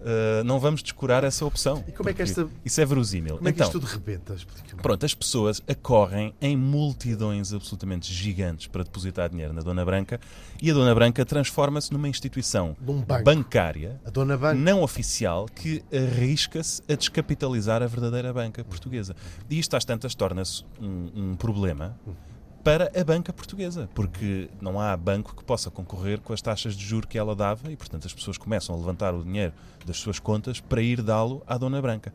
eh, 0.05 0.43
não 0.45 0.61
vamos 0.61 0.83
descurar 0.83 1.25
essa 1.25 1.45
opção. 1.45 1.83
E 1.89 1.93
como 1.93 2.09
é 2.11 2.13
que 2.13 2.23
esta- 2.23 2.47
Isso 2.65 2.81
é 2.81 2.85
verosímil. 2.85 3.37
Como 3.39 3.49
é 3.49 3.53
que 3.53 3.57
então, 3.57 3.67
isto 3.69 3.81
tudo 3.81 3.91
rebenta? 3.91 4.37
Pronto, 4.83 5.05
as 5.07 5.15
pessoas 5.15 5.63
acorrem 5.69 6.35
em 6.41 6.57
multidões 6.57 7.53
absolutamente 7.53 8.13
gigantes 8.13 8.67
para 8.67 8.83
depositar 8.85 9.29
dinheiro 9.31 9.53
na 9.53 9.63
Dona 9.63 9.85
Branca 9.85 10.21
e 10.61 10.71
a 10.71 10.75
Dona 10.75 10.95
Branca 10.95 11.25
transforma-se 11.25 11.93
numa 11.93 12.09
instituição 12.09 12.77
bancária 13.25 14.01
não 14.61 14.83
oficial 14.83 15.47
que 15.47 15.83
arrisca-se 15.93 16.83
a 16.89 16.95
descapitalizar 16.95 17.83
a 17.83 17.87
verdadeira 17.87 18.33
banca 18.33 18.63
portuguesa. 18.65 19.15
E 19.49 19.59
isto 19.59 19.77
às 19.77 19.85
tantas 19.85 20.15
torna-se 20.15 20.65
um, 20.81 21.11
um 21.33 21.37
problema 21.37 21.97
para 22.65 22.91
a 22.99 23.05
banca 23.05 23.31
portuguesa, 23.31 23.91
porque 23.95 24.49
não 24.59 24.81
há 24.81 24.97
banco 24.97 25.37
que 25.37 25.45
possa 25.45 25.71
concorrer 25.71 26.19
com 26.21 26.33
as 26.33 26.41
taxas 26.41 26.75
de 26.75 26.85
juro 26.85 27.07
que 27.07 27.19
ela 27.19 27.37
dava 27.37 27.71
e, 27.71 27.77
portanto, 27.77 28.07
as 28.07 28.15
pessoas 28.15 28.39
começam 28.39 28.75
a 28.75 28.79
levantar 28.79 29.15
o 29.15 29.23
dinheiro 29.23 29.53
das 29.85 29.99
suas 29.99 30.19
contas 30.19 30.61
para 30.61 30.81
ir 30.81 31.03
dá-lo 31.03 31.43
à 31.47 31.59
Dona 31.59 31.81
Branca. 31.83 32.13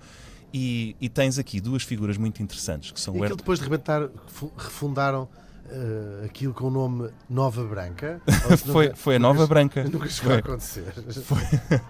E, 0.52 0.96
e, 1.00 1.08
tens 1.08 1.38
aqui 1.38 1.62
duas 1.62 1.84
figuras 1.84 2.18
muito 2.18 2.42
interessantes 2.42 2.90
que 2.90 3.00
são 3.00 3.16
e 3.16 3.22
o 3.22 3.36
depois 3.36 3.60
de 3.60 3.66
rebentar, 3.66 4.10
refundaram 4.58 5.30
uh, 5.66 6.26
aquilo 6.26 6.56
com 6.56 6.66
o 6.66 6.72
nome 6.72 7.12
Nova 7.30 7.64
Branca? 7.64 8.20
foi, 8.66 8.86
nunca, 8.86 8.96
foi 8.96 9.16
a 9.18 9.20
Nova 9.20 9.42
nunca, 9.42 9.48
Branca. 9.48 9.84
Nunca 9.84 10.10
chegou 10.10 10.32
foi, 10.32 10.36
a 10.36 10.40
acontecer. 10.40 10.94
Foi, 11.24 11.38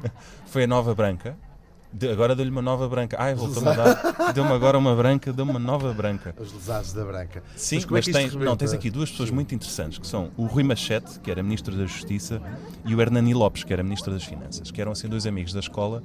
foi 0.45 0.63
a 0.65 0.67
Nova 0.67 0.93
Branca. 0.93 1.37
De, 1.91 2.07
agora 2.09 2.35
deu-lhe 2.35 2.51
uma 2.51 2.61
nova 2.61 2.87
branca. 2.87 3.17
Ai, 3.19 3.33
voltou-me 3.33 3.69
a 3.69 3.73
dar. 3.73 4.33
Deu-me 4.33 4.51
agora 4.51 4.77
uma 4.77 4.95
branca, 4.95 5.33
deu-me 5.33 5.51
uma 5.51 5.59
nova 5.59 5.91
branca. 5.91 6.35
Os 6.37 6.53
lesados 6.53 6.93
da 6.93 7.03
branca. 7.03 7.43
Sim, 7.55 7.77
mas, 7.77 7.85
mas 7.85 8.07
é 8.07 8.11
tem, 8.11 8.29
não, 8.39 8.55
tens 8.55 8.73
aqui 8.73 8.91
duas 8.91 9.09
pessoas 9.09 9.29
Sim. 9.29 9.35
muito 9.35 9.55
interessantes, 9.55 9.97
que 9.97 10.05
são 10.05 10.31
o 10.37 10.45
Rui 10.45 10.63
Machete, 10.63 11.19
que 11.19 11.31
era 11.31 11.41
Ministro 11.41 11.75
da 11.75 11.85
Justiça, 11.85 12.41
e 12.85 12.93
o 12.93 13.01
Hernani 13.01 13.33
Lopes, 13.33 13.63
que 13.63 13.73
era 13.73 13.81
Ministro 13.81 14.13
das 14.13 14.23
Finanças, 14.23 14.69
que 14.69 14.79
eram 14.79 14.91
assim 14.91 15.07
dois 15.07 15.25
amigos 15.25 15.51
da 15.51 15.59
escola 15.59 16.03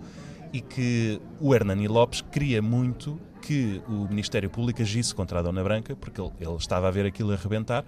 e 0.55 0.61
que 0.61 1.21
o 1.41 1.53
Hernani 1.53 1.89
Lopes 1.89 2.25
queria 2.31 2.63
muito 2.63 3.19
que 3.43 3.83
o 3.89 4.07
Ministério 4.09 4.49
Público 4.49 4.81
agisse 4.81 5.13
contra 5.13 5.41
a 5.41 5.43
Dona 5.43 5.65
Branca, 5.65 5.97
porque 5.97 6.21
ele, 6.21 6.31
ele 6.41 6.55
estava 6.55 6.87
a 6.87 6.91
ver 6.93 7.05
aquilo 7.05 7.33
arrebentar, 7.33 7.85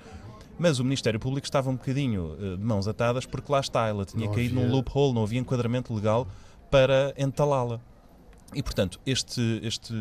mas 0.58 0.80
o 0.80 0.84
Ministério 0.84 1.20
Público 1.20 1.46
estava 1.46 1.70
um 1.70 1.76
bocadinho 1.76 2.34
uh, 2.34 2.56
de 2.56 2.64
mãos 2.64 2.88
atadas, 2.88 3.24
porque 3.24 3.52
lá 3.52 3.60
está, 3.60 3.86
ela 3.86 4.04
tinha 4.04 4.26
não 4.26 4.34
caído 4.34 4.58
havia... 4.58 4.68
num 4.68 4.74
loophole, 4.74 5.14
não 5.14 5.22
havia 5.22 5.38
enquadramento 5.38 5.94
legal 5.94 6.26
para 6.70 7.14
entalá-la. 7.16 7.80
E, 8.54 8.62
portanto, 8.62 9.00
este, 9.04 9.60
este 9.62 9.92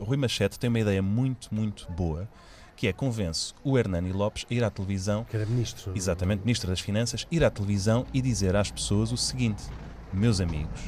Rui 0.00 0.16
Machete 0.16 0.58
tem 0.58 0.68
uma 0.68 0.78
ideia 0.78 1.02
muito, 1.02 1.52
muito 1.52 1.90
boa, 1.92 2.28
que 2.76 2.86
é 2.86 2.92
convence 2.92 3.52
o 3.62 3.78
Hernani 3.78 4.12
Lopes 4.12 4.46
a 4.50 4.54
ir 4.54 4.64
à 4.64 4.70
televisão. 4.70 5.24
Que 5.24 5.36
era 5.36 5.46
ministro. 5.46 5.92
Exatamente, 5.94 6.40
ministro 6.40 6.70
das 6.70 6.80
Finanças, 6.80 7.26
ir 7.30 7.44
à 7.44 7.50
televisão 7.50 8.06
e 8.12 8.22
dizer 8.22 8.56
às 8.56 8.70
pessoas 8.70 9.12
o 9.12 9.16
seguinte: 9.16 9.64
meus 10.12 10.40
amigos 10.40 10.80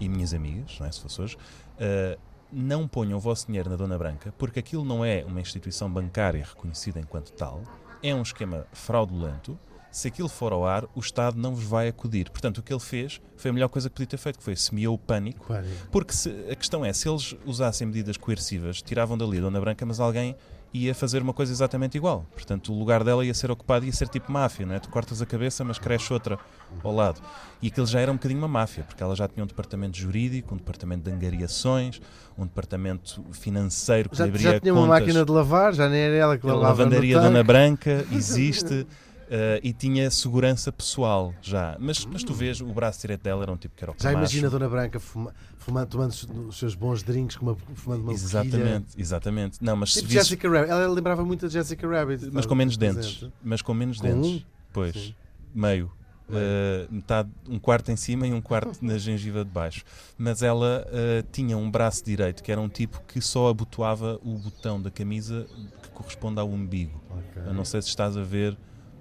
e 0.00 0.08
minhas 0.08 0.32
amigas, 0.32 0.78
não 0.78 0.86
é, 0.86 0.92
se 0.92 1.00
fosse 1.00 1.20
hoje, 1.20 1.36
uh, 1.36 2.18
não 2.52 2.86
ponham 2.86 3.18
o 3.18 3.20
vosso 3.20 3.46
dinheiro 3.46 3.68
na 3.68 3.76
Dona 3.76 3.98
Branca, 3.98 4.32
porque 4.38 4.60
aquilo 4.60 4.84
não 4.84 5.04
é 5.04 5.24
uma 5.24 5.40
instituição 5.40 5.90
bancária 5.90 6.44
reconhecida 6.44 7.00
enquanto 7.00 7.32
tal, 7.32 7.62
é 8.02 8.14
um 8.14 8.22
esquema 8.22 8.66
fraudulento 8.72 9.58
se 9.96 10.08
aquilo 10.08 10.28
for 10.28 10.52
ao 10.52 10.66
ar, 10.66 10.84
o 10.94 11.00
Estado 11.00 11.40
não 11.40 11.54
vos 11.54 11.64
vai 11.64 11.88
acudir. 11.88 12.28
Portanto, 12.28 12.58
o 12.58 12.62
que 12.62 12.70
ele 12.70 12.80
fez 12.80 13.18
foi 13.34 13.50
a 13.50 13.54
melhor 13.54 13.68
coisa 13.68 13.88
que 13.88 13.94
podia 13.94 14.06
ter 14.06 14.18
feito, 14.18 14.36
que 14.36 14.44
foi 14.44 14.54
semeou 14.54 14.94
o 14.94 14.98
pânico. 14.98 15.46
pânico. 15.46 15.88
Porque 15.90 16.12
se, 16.12 16.28
a 16.50 16.54
questão 16.54 16.84
é, 16.84 16.92
se 16.92 17.08
eles 17.08 17.34
usassem 17.46 17.86
medidas 17.86 18.18
coercivas, 18.18 18.82
tiravam 18.82 19.16
dali 19.16 19.38
a 19.38 19.40
Dona 19.40 19.58
Branca, 19.58 19.86
mas 19.86 19.98
alguém 19.98 20.36
ia 20.74 20.94
fazer 20.94 21.22
uma 21.22 21.32
coisa 21.32 21.50
exatamente 21.50 21.96
igual. 21.96 22.26
Portanto, 22.34 22.74
o 22.74 22.78
lugar 22.78 23.02
dela 23.02 23.24
ia 23.24 23.32
ser 23.32 23.50
ocupado, 23.50 23.86
ia 23.86 23.92
ser 23.92 24.08
tipo 24.08 24.30
máfia, 24.30 24.66
não 24.66 24.74
é? 24.74 24.78
Tu 24.78 24.90
cortas 24.90 25.22
a 25.22 25.24
cabeça, 25.24 25.64
mas 25.64 25.78
cresce 25.78 26.12
outra 26.12 26.38
ao 26.84 26.94
lado. 26.94 27.22
E 27.62 27.68
aquilo 27.68 27.86
já 27.86 27.98
era 27.98 28.12
um 28.12 28.16
bocadinho 28.16 28.40
uma 28.40 28.48
máfia, 28.48 28.84
porque 28.84 29.02
ela 29.02 29.16
já 29.16 29.26
tinha 29.26 29.42
um 29.42 29.46
departamento 29.46 29.96
jurídico, 29.96 30.54
um 30.54 30.58
departamento 30.58 31.08
de 31.08 31.10
angariações, 31.10 32.02
um 32.36 32.44
departamento 32.44 33.24
financeiro 33.32 34.10
que 34.10 34.16
já, 34.18 34.24
abria 34.24 34.52
já 34.52 34.60
tinha 34.60 34.74
contas. 34.74 34.88
uma 34.88 34.98
máquina 34.98 35.24
de 35.24 35.32
lavar, 35.32 35.72
já 35.72 35.88
nem 35.88 36.00
era 36.00 36.16
ela 36.16 36.36
que 36.36 36.46
lavava. 36.46 36.66
A 36.66 36.68
lavandaria 36.68 37.18
Dona 37.18 37.42
Branca 37.42 38.04
existe. 38.12 38.86
Uh, 39.26 39.58
e 39.60 39.72
tinha 39.72 40.08
segurança 40.08 40.70
pessoal 40.70 41.34
já. 41.42 41.76
Mas, 41.80 42.04
mas 42.04 42.22
tu 42.22 42.32
vês, 42.32 42.60
o 42.60 42.66
braço 42.66 43.00
direito 43.00 43.22
dela 43.22 43.42
era 43.42 43.50
um 43.50 43.56
tipo 43.56 43.74
que 43.74 43.82
era 43.82 43.90
o 43.90 43.96
Já 43.98 44.12
imagina 44.12 44.46
a 44.46 44.50
Dona 44.50 44.68
Branca 44.68 45.00
fuma, 45.00 45.34
fumando, 45.58 45.88
tomando 45.88 46.14
os 46.48 46.56
seus 46.56 46.76
bons 46.76 47.02
drinks, 47.02 47.36
com 47.36 47.46
uma, 47.46 47.56
fumando 47.74 48.02
uma 48.02 48.12
Exatamente, 48.12 48.58
boquilha. 48.58 49.02
exatamente. 49.02 49.58
Não, 49.60 49.74
mas 49.74 49.94
tipo 49.94 50.08
Jessica 50.08 50.48
Rabbit. 50.48 50.70
Ela 50.70 50.86
lembrava 50.86 51.24
muito 51.24 51.42
da 51.42 51.48
Jessica 51.48 51.88
Rabbit. 51.88 52.30
Mas 52.32 52.46
com 52.46 52.54
menos 52.54 52.76
dentes. 52.76 53.26
Mas 53.42 53.62
com 53.62 53.74
menos 53.74 53.98
com 53.98 54.06
dentes. 54.06 54.30
Um? 54.30 54.42
Pois, 54.72 54.94
Sim. 54.94 55.14
meio. 55.52 55.90
Uh, 56.28 56.92
metade, 56.92 57.28
um 57.48 57.56
quarto 57.56 57.92
em 57.92 57.96
cima 57.96 58.26
e 58.26 58.32
um 58.32 58.40
quarto 58.40 58.78
na 58.82 58.98
gengiva 58.98 59.44
de 59.44 59.50
baixo. 59.50 59.84
Mas 60.18 60.42
ela 60.42 60.84
uh, 60.86 61.26
tinha 61.30 61.56
um 61.56 61.70
braço 61.70 62.04
direito 62.04 62.42
que 62.42 62.50
era 62.50 62.60
um 62.60 62.68
tipo 62.68 63.00
que 63.06 63.20
só 63.20 63.48
abotoava 63.48 64.20
o 64.24 64.36
botão 64.36 64.80
da 64.80 64.90
camisa 64.90 65.46
que 65.82 65.88
corresponde 65.90 66.40
ao 66.40 66.48
umbigo. 66.48 67.00
Okay. 67.10 67.42
Eu 67.46 67.54
não 67.54 67.64
sei 67.64 67.80
se 67.80 67.88
estás 67.88 68.16
a 68.16 68.22
ver 68.22 68.56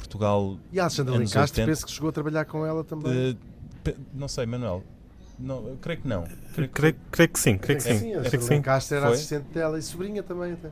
Portugal. 0.08 0.58
E 0.72 0.80
a 0.80 0.84
Alexandra 0.84 1.18
Lencastre, 1.18 1.66
penso 1.66 1.86
que 1.86 1.92
chegou 1.92 2.10
a 2.10 2.14
trabalhar 2.14 2.46
com 2.46 2.66
ela 2.66 2.84
também. 2.84 3.32
Uh, 3.32 3.94
não 4.14 4.28
sei, 4.28 4.46
Manuel. 4.46 4.84
Não, 5.38 5.76
creio 5.82 6.02
que 6.02 6.08
não. 6.08 6.24
Creio 6.54 6.70
que, 6.70 6.74
creio, 6.74 6.96
creio 7.12 7.30
que 7.30 7.40
sim, 7.40 7.58
creio 7.58 7.78
que 7.78 7.84
sim. 7.84 7.98
sim. 7.98 8.14
A 8.14 8.20
Alexandra 8.20 8.56
Lencastre 8.56 8.98
era 8.98 9.06
Foi? 9.08 9.16
assistente 9.16 9.46
dela 9.54 9.78
e 9.78 9.82
sobrinha 9.82 10.24
também. 10.24 10.54
Até. 10.54 10.70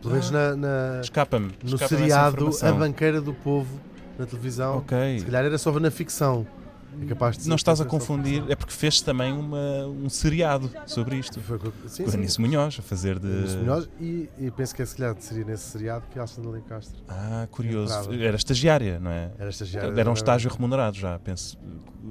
Pelo 0.00 0.14
menos 0.14 0.30
na, 0.30 0.56
na, 0.56 1.00
escapa-me. 1.02 1.52
No 1.62 1.78
seriado 1.78 2.50
A 2.62 2.72
Banqueira 2.72 3.20
do 3.20 3.34
Povo 3.34 3.80
na 4.18 4.26
televisão. 4.26 4.78
Ok. 4.78 5.18
Se 5.18 5.24
calhar 5.24 5.44
era 5.44 5.58
só 5.58 5.78
na 5.78 5.90
ficção. 5.90 6.46
É 6.92 7.48
não 7.48 7.56
estás 7.56 7.80
a 7.80 7.84
confundir, 7.84 8.44
é 8.48 8.56
porque 8.56 8.72
fez 8.72 9.00
também 9.00 9.32
uma, 9.32 9.86
um 9.86 10.08
seriado 10.08 10.70
sobre 10.86 11.16
isto. 11.16 11.40
Foi, 11.40 11.58
sim, 11.86 12.04
com 12.04 12.10
Anísio 12.10 12.42
Munhoz, 12.42 12.76
a 12.78 12.82
fazer 12.82 13.18
de. 13.18 13.28
Munhoz, 13.28 13.88
e, 14.00 14.28
e, 14.38 14.50
penso 14.50 14.74
que 14.74 14.82
é 14.82 14.86
se 14.86 14.96
calhar 14.96 15.16
seria 15.18 15.44
nesse 15.44 15.70
seriado 15.70 16.04
que 16.10 16.18
a 16.18 16.22
Alexandra 16.22 16.50
Lencastre. 16.50 17.02
Ah, 17.08 17.46
curioso. 17.50 18.12
Era 18.12 18.36
estagiária, 18.36 18.98
não 18.98 19.10
é? 19.10 19.30
Era 19.38 19.50
estagiária. 19.50 20.00
Era 20.00 20.10
um 20.10 20.14
estágio 20.14 20.50
remunerado 20.50 20.96
já, 20.96 21.18
penso. 21.18 21.56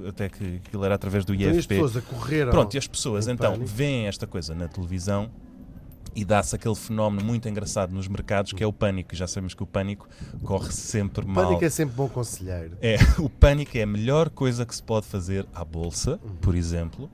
Até 0.07 0.29
que 0.29 0.61
aquilo 0.65 0.85
era 0.85 0.95
através 0.95 1.25
do 1.25 1.33
IFP. 1.33 1.45
Então, 1.45 1.55
e 1.55 1.59
as 1.59 1.65
pessoas 1.65 1.97
a 1.97 2.01
correr 2.01 2.49
Pronto, 2.49 2.73
e 2.73 2.77
as 2.77 2.87
pessoas 2.87 3.27
então 3.27 3.59
veem 3.65 4.07
esta 4.07 4.25
coisa 4.25 4.55
na 4.55 4.67
televisão 4.67 5.29
e 6.19 6.25
dá-se 6.25 6.53
aquele 6.53 6.75
fenómeno 6.75 7.25
muito 7.25 7.47
engraçado 7.47 7.93
nos 7.93 8.07
mercados 8.09 8.51
que 8.51 8.61
é 8.61 8.67
o 8.67 8.73
pânico. 8.73 9.15
Já 9.15 9.25
sabemos 9.25 9.53
que 9.53 9.63
o 9.63 9.65
pânico 9.65 10.07
corre 10.43 10.69
sempre 10.73 11.25
mal. 11.25 11.45
O 11.45 11.47
pânico 11.47 11.63
é 11.63 11.69
sempre 11.69 11.95
bom 11.95 12.09
conselheiro. 12.09 12.77
É, 12.81 12.97
o 13.17 13.29
pânico 13.29 13.77
é 13.77 13.83
a 13.83 13.87
melhor 13.87 14.29
coisa 14.29 14.65
que 14.65 14.75
se 14.75 14.83
pode 14.83 15.05
fazer 15.05 15.47
à 15.53 15.63
bolsa, 15.63 16.19
uhum. 16.21 16.35
por 16.41 16.55
exemplo. 16.55 17.09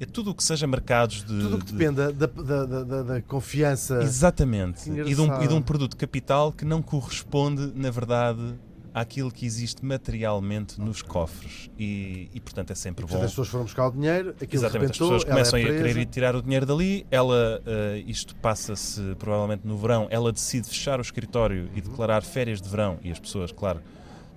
É 0.00 0.06
tudo 0.06 0.30
o 0.30 0.34
que 0.34 0.42
seja 0.42 0.66
mercados 0.66 1.24
de. 1.24 1.40
Tudo 1.40 1.56
o 1.56 1.58
que 1.58 1.66
de... 1.66 1.72
dependa 1.72 2.12
da, 2.12 2.26
da, 2.26 2.64
da, 2.64 3.02
da, 3.02 3.22
confiança. 3.22 4.02
Exatamente. 4.02 4.90
E 4.90 5.14
de, 5.14 5.20
um, 5.20 5.42
e 5.42 5.46
de 5.46 5.54
um 5.54 5.62
produto 5.62 5.92
de 5.92 5.96
capital 5.96 6.52
que 6.52 6.64
não 6.64 6.82
corresponde, 6.82 7.72
na 7.74 7.90
verdade, 7.90 8.54
àquilo 8.92 9.30
que 9.30 9.46
existe 9.46 9.84
materialmente 9.84 10.80
nos 10.80 11.02
cofres. 11.02 11.70
E, 11.78 12.30
e 12.32 12.40
portanto 12.40 12.70
é 12.70 12.74
sempre 12.74 13.04
e, 13.04 13.08
bom. 13.08 13.16
As 13.16 13.30
pessoas 13.30 13.48
foram 13.48 13.64
buscar 13.64 13.88
o 13.88 13.90
dinheiro, 13.92 14.30
aquilo 14.30 14.62
Exatamente, 14.62 14.92
rebentou, 14.98 15.14
as 15.14 15.24
pessoas 15.24 15.24
começam 15.24 15.58
é 15.58 15.62
a 15.62 15.66
querer 15.66 15.96
ir 15.96 16.06
tirar 16.06 16.36
o 16.36 16.42
dinheiro 16.42 16.66
dali. 16.66 17.06
Ela, 17.10 17.60
uh, 17.60 18.10
isto 18.10 18.34
passa-se 18.36 19.14
provavelmente 19.18 19.66
no 19.66 19.76
verão, 19.76 20.06
ela 20.10 20.32
decide 20.32 20.68
fechar 20.68 20.98
o 20.98 21.02
escritório 21.02 21.70
e 21.74 21.80
declarar 21.80 22.22
férias 22.22 22.60
de 22.60 22.68
verão. 22.68 22.98
E 23.02 23.10
as 23.10 23.18
pessoas, 23.18 23.52
claro 23.52 23.80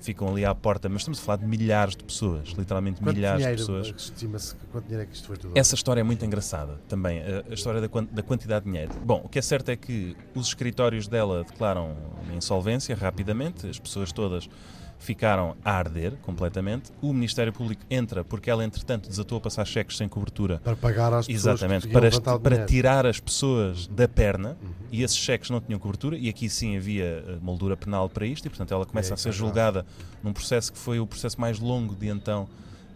ficam 0.02 0.30
ali 0.30 0.44
à 0.44 0.54
porta, 0.54 0.90
mas 0.90 1.02
estamos 1.02 1.20
a 1.20 1.24
falar 1.24 1.38
de 1.38 1.46
milhares 1.46 1.96
de 1.96 2.04
pessoas, 2.04 2.50
literalmente 2.50 3.02
quanto 3.02 3.16
milhares 3.16 3.40
dinheiro, 3.40 3.58
de 3.58 3.62
pessoas. 3.62 3.94
Estima-se 3.96 4.56
quanto 4.72 4.86
dinheiro 4.86 5.04
é 5.04 5.06
que 5.06 5.16
isto 5.16 5.28
foi 5.28 5.38
tudo? 5.38 5.58
Essa 5.58 5.76
história 5.76 6.02
é 6.02 6.04
muito 6.04 6.26
engraçada 6.26 6.80
também, 6.88 7.22
a, 7.22 7.54
história 7.54 7.80
da, 7.82 7.88
da, 7.88 8.24
quantidade 8.24 8.66
de 8.66 8.72
dinheiro. 8.72 8.94
Bom, 9.04 9.22
o 9.24 9.30
que 9.30 9.40
é 9.40 9.42
certo 9.42 9.70
é 9.70 9.76
que 9.76 10.16
os 10.36 10.48
escritórios 10.48 11.08
dela 11.08 11.44
declaram 11.44 11.96
insolvência 12.36 12.96
rapidamente, 12.96 13.68
as 13.68 13.80
pessoas 13.80 14.12
todas 14.12 14.50
ficaram 15.02 15.56
a 15.66 15.72
arder 15.72 16.14
completamente. 16.22 16.92
O 17.02 17.12
Ministério 17.12 17.52
Público 17.52 17.84
entra 17.90 18.24
porque 18.24 18.50
ela, 18.50 18.64
entretanto, 18.64 19.10
desatou 19.10 19.38
a 19.38 19.42
passar 19.42 19.66
cheques 19.66 19.98
sem 19.98 20.08
cobertura. 20.08 20.62
Para 20.64 20.76
pagar 20.76 21.14
às 21.14 21.28
pessoas 21.28 21.62
Exatamente, 21.62 21.88
para, 21.88 22.40
para 22.40 22.66
tirar 22.66 23.06
as 23.06 23.20
pessoas 23.20 23.88
da 23.88 24.08
perna 24.08 24.58
uhum. 24.62 24.70
e 24.92 25.04
esses 25.04 25.18
cheques 25.18 25.50
não 25.50 25.60
tinham 25.60 25.80
cobertura 25.80 26.16
e 26.18 26.30
aqui 26.30 26.50
sim 26.50 26.78
havia 26.78 27.24
eh, 27.28 27.38
moldura 27.42 27.76
penal 27.76 28.08
para 28.08 28.26
isto 28.26 28.46
e, 28.46 28.50
portanto, 28.50 28.74
ela 28.74 28.86
começa 28.86 29.14
é, 29.14 29.16
a 29.16 29.18
ser 29.18 29.32
julgada 29.32 29.86
num 30.22 30.34
processo 30.34 30.72
que 30.72 30.78
foi 30.78 31.00
o 31.00 31.08
processo 31.08 31.42
mais 31.42 31.60
longo 31.60 31.96
de 31.96 32.08
então, 32.08 32.48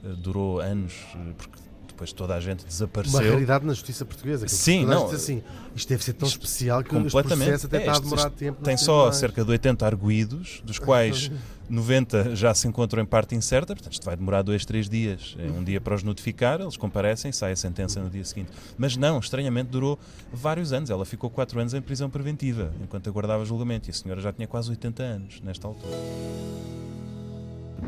eh, 0.03 0.09
durou 0.17 0.59
anos, 0.59 0.93
eh, 1.15 1.33
porque 1.37 1.59
depois 1.95 2.11
toda 2.11 2.35
a 2.35 2.39
gente 2.41 2.65
desapareceu. 2.65 3.21
Uma 3.21 3.29
raridade 3.31 3.65
na 3.65 3.73
justiça 3.73 4.05
portuguesa. 4.05 4.47
Sim, 4.47 4.85
não. 4.85 5.09
Assim, 5.09 5.41
isto 5.73 5.87
deve 5.87 6.03
ser 6.03 6.13
tão 6.13 6.27
isto, 6.27 6.41
especial 6.41 6.83
que 6.83 6.89
completamente, 6.89 7.41
o 7.41 7.45
processo 7.45 7.65
até 7.67 7.77
é, 7.77 7.79
está 7.79 7.95
a 7.95 7.99
demorar 7.99 8.29
tempo. 8.29 8.63
Tem 8.63 8.77
só 8.77 9.05
mais. 9.05 9.15
cerca 9.15 9.43
de 9.43 9.51
80 9.51 9.85
arguídos, 9.85 10.61
dos 10.65 10.77
quais 10.77 11.31
90 11.69 12.35
já 12.35 12.53
se 12.53 12.67
encontram 12.67 13.01
em 13.01 13.05
parte 13.05 13.33
incerta, 13.33 13.73
portanto 13.73 13.93
isto 13.93 14.05
vai 14.05 14.15
demorar 14.15 14.41
dois, 14.41 14.65
três 14.65 14.89
dias. 14.89 15.35
É 15.39 15.49
um 15.49 15.63
dia 15.63 15.79
para 15.79 15.95
os 15.95 16.03
notificar, 16.03 16.59
eles 16.59 16.75
comparecem, 16.75 17.31
sai 17.31 17.53
a 17.53 17.55
sentença 17.55 18.01
no 18.01 18.09
dia 18.09 18.25
seguinte. 18.25 18.51
Mas 18.77 18.97
não, 18.97 19.17
estranhamente 19.19 19.69
durou 19.69 19.97
vários 20.31 20.73
anos. 20.73 20.89
Ela 20.89 21.05
ficou 21.05 21.29
quatro 21.29 21.59
anos 21.59 21.73
em 21.73 21.81
prisão 21.81 22.09
preventiva, 22.09 22.73
enquanto 22.83 23.09
aguardava 23.09 23.45
julgamento. 23.45 23.89
E 23.89 23.91
a 23.91 23.93
senhora 23.93 24.19
já 24.19 24.33
tinha 24.33 24.47
quase 24.47 24.69
80 24.69 25.01
anos 25.01 25.41
nesta 25.41 25.65
altura. 25.67 25.95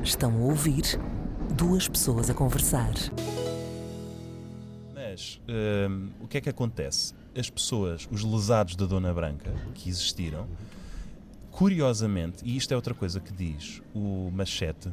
Estão 0.02 0.34
a 0.34 0.46
ouvir 0.46 0.98
duas 1.54 1.88
pessoas 1.88 2.30
a 2.30 2.34
conversar. 2.34 2.94
Mas 5.18 5.42
hum, 5.90 6.10
o 6.22 6.28
que 6.28 6.38
é 6.38 6.42
que 6.42 6.50
acontece? 6.50 7.16
As 7.36 7.50
pessoas, 7.50 8.08
os 8.12 8.24
lesados 8.24 8.76
da 8.76 8.86
Dona 8.86 9.12
Branca, 9.12 9.52
que 9.74 9.90
existiram, 9.90 10.48
curiosamente, 11.50 12.46
e 12.46 12.56
isto 12.56 12.72
é 12.72 12.76
outra 12.76 12.94
coisa 12.94 13.20
que 13.20 13.34
diz 13.34 13.82
o 13.96 14.30
Machete, 14.32 14.92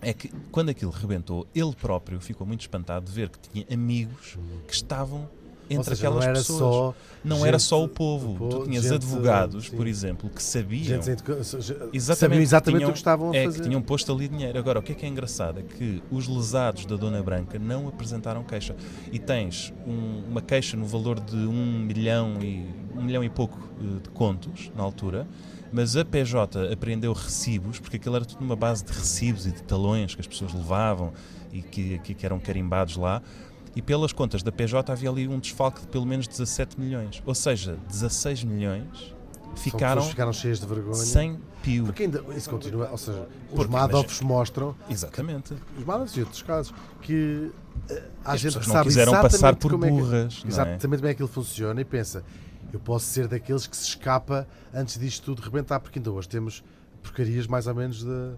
é 0.00 0.12
que 0.12 0.28
quando 0.52 0.68
aquilo 0.68 0.92
rebentou, 0.92 1.48
ele 1.52 1.74
próprio 1.74 2.20
ficou 2.20 2.46
muito 2.46 2.60
espantado 2.60 3.06
de 3.06 3.12
ver 3.12 3.28
que 3.28 3.40
tinha 3.40 3.66
amigos 3.72 4.38
que 4.68 4.72
estavam 4.72 5.28
entre 5.70 5.94
seja, 5.94 6.08
aquelas 6.08 6.26
não 6.26 6.32
pessoas. 6.34 6.58
só 6.58 6.94
não 7.24 7.36
gente- 7.36 7.48
era 7.48 7.58
só 7.58 7.84
o 7.84 7.88
povo. 7.88 8.32
o 8.32 8.36
povo, 8.36 8.58
tu 8.60 8.64
tinhas 8.68 8.82
gente, 8.84 8.94
advogados, 8.94 9.66
sim. 9.66 9.76
por 9.76 9.86
exemplo, 9.86 10.28
que 10.30 10.42
sabiam 10.42 10.84
gente 10.84 11.10
educa- 11.10 11.44
sabiam 11.44 11.88
Exatamente, 11.92 12.42
exatamente 12.42 12.78
tinham- 12.80 12.90
o 12.90 12.92
que 12.92 12.98
estavam 12.98 13.30
a 13.30 13.36
é, 13.36 13.44
fazer. 13.44 13.58
que 13.62 13.68
tinham 13.68 13.82
posto 13.82 14.12
ali 14.12 14.28
dinheiro. 14.28 14.58
Agora, 14.58 14.78
o 14.78 14.82
que 14.82 14.92
é 14.92 14.94
que 14.94 15.06
é 15.06 15.08
engraçado 15.08 15.60
é 15.60 15.62
que 15.62 16.02
os 16.10 16.26
lesados 16.28 16.84
da 16.86 16.96
Dona 16.96 17.22
Branca 17.22 17.58
não 17.58 17.88
apresentaram 17.88 18.42
queixa. 18.42 18.74
E 19.12 19.18
tens 19.18 19.72
um- 19.86 20.24
uma 20.30 20.40
queixa 20.42 20.76
no 20.76 20.86
valor 20.86 21.20
de 21.20 21.36
um 21.36 21.80
milhão 21.80 22.38
e, 22.42 22.66
um 22.96 23.02
milhão 23.02 23.22
e 23.22 23.28
pouco 23.30 23.58
eh, 23.80 24.00
de 24.02 24.08
contos, 24.10 24.70
na 24.76 24.82
altura, 24.82 25.26
mas 25.72 25.96
a 25.96 26.04
PJ 26.04 26.72
apreendeu 26.72 27.12
recibos, 27.12 27.78
porque 27.78 27.96
aquilo 27.96 28.16
era 28.16 28.24
tudo 28.24 28.40
numa 28.40 28.56
base 28.56 28.84
de 28.84 28.90
recibos 28.92 29.46
e 29.46 29.52
de 29.52 29.62
talões 29.62 30.14
que 30.14 30.20
as 30.20 30.26
pessoas 30.26 30.52
levavam 30.52 31.12
e 31.52 31.62
que, 31.62 31.98
que, 32.00 32.14
que 32.14 32.26
eram 32.26 32.38
carimbados 32.40 32.96
lá. 32.96 33.22
E 33.74 33.80
pelas 33.82 34.12
contas 34.12 34.42
da 34.42 34.50
PJ 34.50 34.90
havia 34.92 35.08
ali 35.10 35.28
um 35.28 35.38
desfalque 35.38 35.80
de 35.82 35.86
pelo 35.88 36.04
menos 36.04 36.26
17 36.26 36.78
milhões. 36.80 37.22
Ou 37.24 37.34
seja, 37.34 37.78
16 37.88 38.42
milhões 38.44 39.14
ficaram 39.56 40.02
que 40.02 40.08
ficaram 40.08 40.32
cheias 40.32 40.58
de 40.60 40.66
vergonha. 40.66 40.94
sem 40.94 41.38
pio. 41.62 41.84
Porque 41.84 42.04
ainda 42.04 42.22
isso 42.36 42.48
continua, 42.50 42.88
ou 42.90 42.98
seja, 42.98 43.28
os 43.50 43.54
Porque, 43.56 43.70
Madoffs 43.72 44.20
mostram, 44.22 44.74
Exatamente. 44.88 45.54
os 45.78 45.84
Madoffs 45.84 46.16
e 46.16 46.20
outros 46.20 46.42
casos, 46.42 46.74
que 47.02 47.50
eh, 47.88 48.02
há 48.24 48.32
As 48.32 48.40
gente 48.40 48.58
que 48.58 48.66
não 48.66 48.74
sabe 48.74 48.88
quiseram 48.88 49.12
exatamente 49.12 49.32
passar 49.32 49.56
por 49.56 49.70
como 49.70 49.84
é 49.84 49.88
que- 49.88 49.94
burras, 49.94 50.38
não 50.42 50.46
é? 50.46 50.48
exatamente 50.48 51.00
bem 51.02 51.10
aquilo 51.12 51.28
funciona 51.28 51.80
e 51.80 51.84
pensa, 51.84 52.24
eu 52.72 52.80
posso 52.80 53.06
ser 53.06 53.28
daqueles 53.28 53.66
que 53.66 53.76
se 53.76 53.88
escapa 53.88 54.46
antes 54.74 54.98
disto 54.98 55.24
tudo 55.24 55.42
rebentar, 55.42 55.78
porque 55.80 55.98
ainda 55.98 56.10
hoje 56.10 56.28
temos 56.28 56.64
porcarias 57.02 57.46
mais 57.46 57.66
ou 57.66 57.74
menos 57.74 58.02
de, 58.04 58.32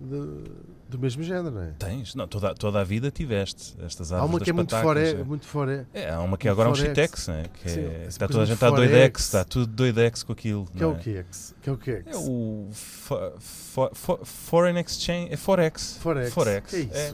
de- 0.00 0.44
do 0.88 0.98
mesmo 0.98 1.22
género, 1.22 1.50
não 1.50 1.62
é? 1.62 1.72
Tens, 1.78 2.14
não, 2.14 2.26
toda, 2.26 2.54
toda 2.54 2.80
a 2.80 2.84
vida 2.84 3.10
tiveste 3.10 3.76
estas 3.84 4.10
Há 4.12 4.16
árvores 4.22 4.32
uma 4.32 4.38
das 4.38 4.44
que 4.46 4.50
é 4.50 4.52
muito 4.54 4.76
fora, 4.76 5.00
é. 5.08 5.24
muito 5.24 5.46
fora, 5.46 5.88
É, 5.92 6.10
há 6.10 6.20
uma 6.20 6.38
que 6.38 6.48
é 6.48 6.50
muito 6.50 6.60
agora 6.62 6.70
um 6.70 6.74
forex. 6.74 6.88
shitex, 6.98 7.28
né? 7.28 7.44
que 7.62 7.70
Sim, 7.70 7.80
é, 7.80 7.96
essa 8.02 8.08
está 8.08 8.26
toda 8.26 8.38
a 8.38 8.42
do 8.42 8.46
gente 8.46 8.54
está 8.56 8.68
forex. 8.70 8.90
doidex, 8.90 9.20
está 9.24 9.44
tudo 9.44 9.66
doidex 9.72 10.22
com 10.22 10.32
aquilo. 10.32 10.64
que 10.66 10.78
é 10.78 10.86
não 10.86 10.92
o 10.92 10.98
que 10.98 11.10
é 11.16 11.24
que 11.62 11.68
é 11.68 11.72
o 11.72 11.76
que 11.76 11.90
é 11.90 12.02
É 12.06 12.16
o 12.16 12.68
fo- 12.72 13.32
fo- 13.38 13.90
fo- 13.92 14.20
foreign 14.24 14.80
exchange, 14.80 15.32
é 15.32 15.36
forex. 15.36 15.98
Forex. 16.00 16.32
Forex. 16.32 16.70
Que 16.70 16.76
é 16.76 16.80
isso? 16.80 16.94
É, 16.94 17.12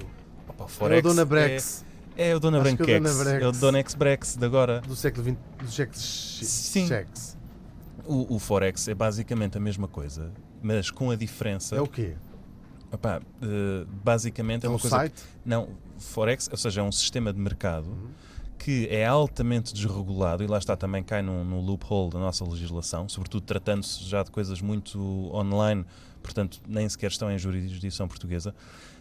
opa, 0.49 0.63
É 0.63 0.67
o 0.67 0.69
forex 0.69 1.03
Dona 1.03 1.25
Brex 1.25 1.85
É, 2.17 2.29
é 2.31 2.37
o 2.37 2.39
Dona 2.39 2.59
é 2.59 2.61
Branquex. 2.61 3.17
Brex. 3.17 3.43
É 3.43 3.49
o 3.49 3.53
Dona 3.53 3.79
X-Brex 3.81 4.37
de 4.37 4.45
agora. 4.45 4.81
do 4.83 4.95
século 4.95 5.25
XX, 5.25 5.37
dos 5.65 5.75
cheques 5.75 6.01
Sim. 6.45 6.87
cheques. 6.87 7.37
O, 8.07 8.37
o 8.37 8.39
forex 8.39 8.87
é 8.87 8.95
basicamente 8.95 9.57
a 9.57 9.61
mesma 9.61 9.89
coisa, 9.89 10.31
mas 10.63 10.91
com 10.93 11.11
a 11.11 11.17
diferença. 11.17 11.75
É 11.75 11.81
o 11.81 11.89
quê? 11.89 12.15
Eh, 13.43 13.87
basicamente 14.05 14.65
é 14.65 14.67
É 14.67 14.69
uma 14.71 14.77
um 14.77 14.81
coisa 14.81 14.97
site? 14.97 15.23
Não, 15.45 15.69
Forex, 15.99 16.49
ou 16.51 16.57
seja, 16.57 16.81
é 16.81 16.85
um 16.85 16.93
sistema 16.93 17.33
de 17.33 17.39
mercado 17.41 17.89
Uhum. 17.89 18.09
que 18.59 18.87
é 18.89 19.05
altamente 19.05 19.75
desregulado 19.75 20.43
e 20.43 20.47
lá 20.47 20.59
está 20.59 20.75
também 20.77 21.03
cai 21.03 21.21
no 21.23 21.61
loophole 21.61 22.11
da 22.11 22.19
nossa 22.19 22.45
legislação, 22.45 23.09
sobretudo 23.09 23.43
tratando-se 23.45 24.05
já 24.05 24.23
de 24.23 24.31
coisas 24.31 24.61
muito 24.63 24.99
online, 25.35 25.85
portanto 26.23 26.61
nem 26.67 26.89
sequer 26.89 27.11
estão 27.11 27.31
em 27.31 27.39
jurisdição 27.39 28.09
portuguesa, 28.09 28.55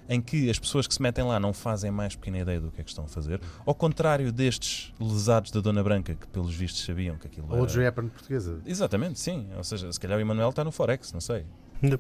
em 0.10 0.20
que 0.22 0.50
as 0.50 0.60
pessoas 0.60 0.86
que 0.86 0.94
se 0.94 1.02
metem 1.02 1.24
lá 1.24 1.40
não 1.40 1.54
fazem 1.54 1.90
mais 1.90 2.14
pequena 2.14 2.40
ideia 2.40 2.60
do 2.60 2.72
que 2.72 2.82
é 2.82 2.84
que 2.84 2.90
estão 2.90 3.06
a 3.06 3.08
fazer, 3.08 3.40
ao 3.66 3.74
contrário 3.74 4.34
destes 4.34 4.92
lesados 5.00 5.50
da 5.50 5.62
Dona 5.62 5.82
Branca, 5.82 6.14
que 6.14 6.28
pelos 6.28 6.54
vistos 6.54 6.84
sabiam 6.84 7.16
que 7.18 7.28
aquilo 7.28 7.48
Ou 7.50 7.66
era... 7.66 7.88
Hepburn 7.88 8.10
portuguesa? 8.10 8.60
Exatamente, 8.66 9.18
sim. 9.18 9.48
Ou 9.56 9.64
seja, 9.64 9.90
se 9.92 10.00
calhar 10.00 10.18
o 10.18 10.22
Emanuel 10.22 10.50
está 10.50 10.64
no 10.64 10.74
Forex, 10.74 11.14
não 11.14 11.22
sei. 11.22 11.46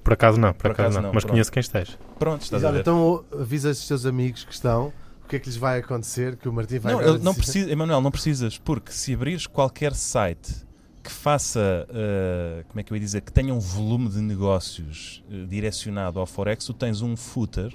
Por 0.03 0.13
acaso 0.13 0.39
não, 0.39 0.53
por, 0.53 0.61
Por 0.61 0.71
acaso, 0.71 0.87
acaso 0.89 0.95
não. 0.97 1.07
não, 1.09 1.13
Mas 1.13 1.23
pronto. 1.23 1.31
conheço 1.33 1.51
quem 1.51 1.59
esteja. 1.61 1.97
Pronto, 2.17 2.41
estás 2.41 2.61
Diz, 2.61 2.69
a 2.69 2.71
ver. 2.71 2.79
então 2.81 3.23
avisa 3.37 3.69
os 3.71 3.87
teus 3.87 4.05
amigos 4.05 4.43
que 4.45 4.53
estão 4.53 4.93
o 5.23 5.27
que 5.27 5.37
é 5.37 5.39
que 5.39 5.47
lhes 5.47 5.57
vai 5.57 5.79
acontecer, 5.79 6.35
que 6.35 6.47
o 6.49 6.53
Martim 6.53 6.79
vai 6.79 6.93
Não, 6.93 7.01
ele 7.01 7.19
não 7.19 7.33
Emanuel, 7.69 8.01
não 8.01 8.11
precisas, 8.11 8.57
porque 8.57 8.91
se 8.91 9.13
abrires 9.13 9.47
qualquer 9.47 9.93
site 9.93 10.53
que 11.01 11.11
faça, 11.11 11.87
eh, 11.89 12.63
como 12.67 12.79
é 12.79 12.83
que 12.83 12.91
eu 12.93 12.95
ia 12.95 13.01
dizer, 13.01 13.21
que 13.21 13.31
tenha 13.31 13.53
um 13.53 13.59
volume 13.59 14.09
de 14.09 14.21
negócios 14.21 15.23
eh, 15.29 15.45
direcionado 15.47 16.19
ao 16.19 16.25
Forex, 16.25 16.65
tu 16.65 16.73
tens 16.73 17.01
um 17.01 17.15
footer 17.15 17.73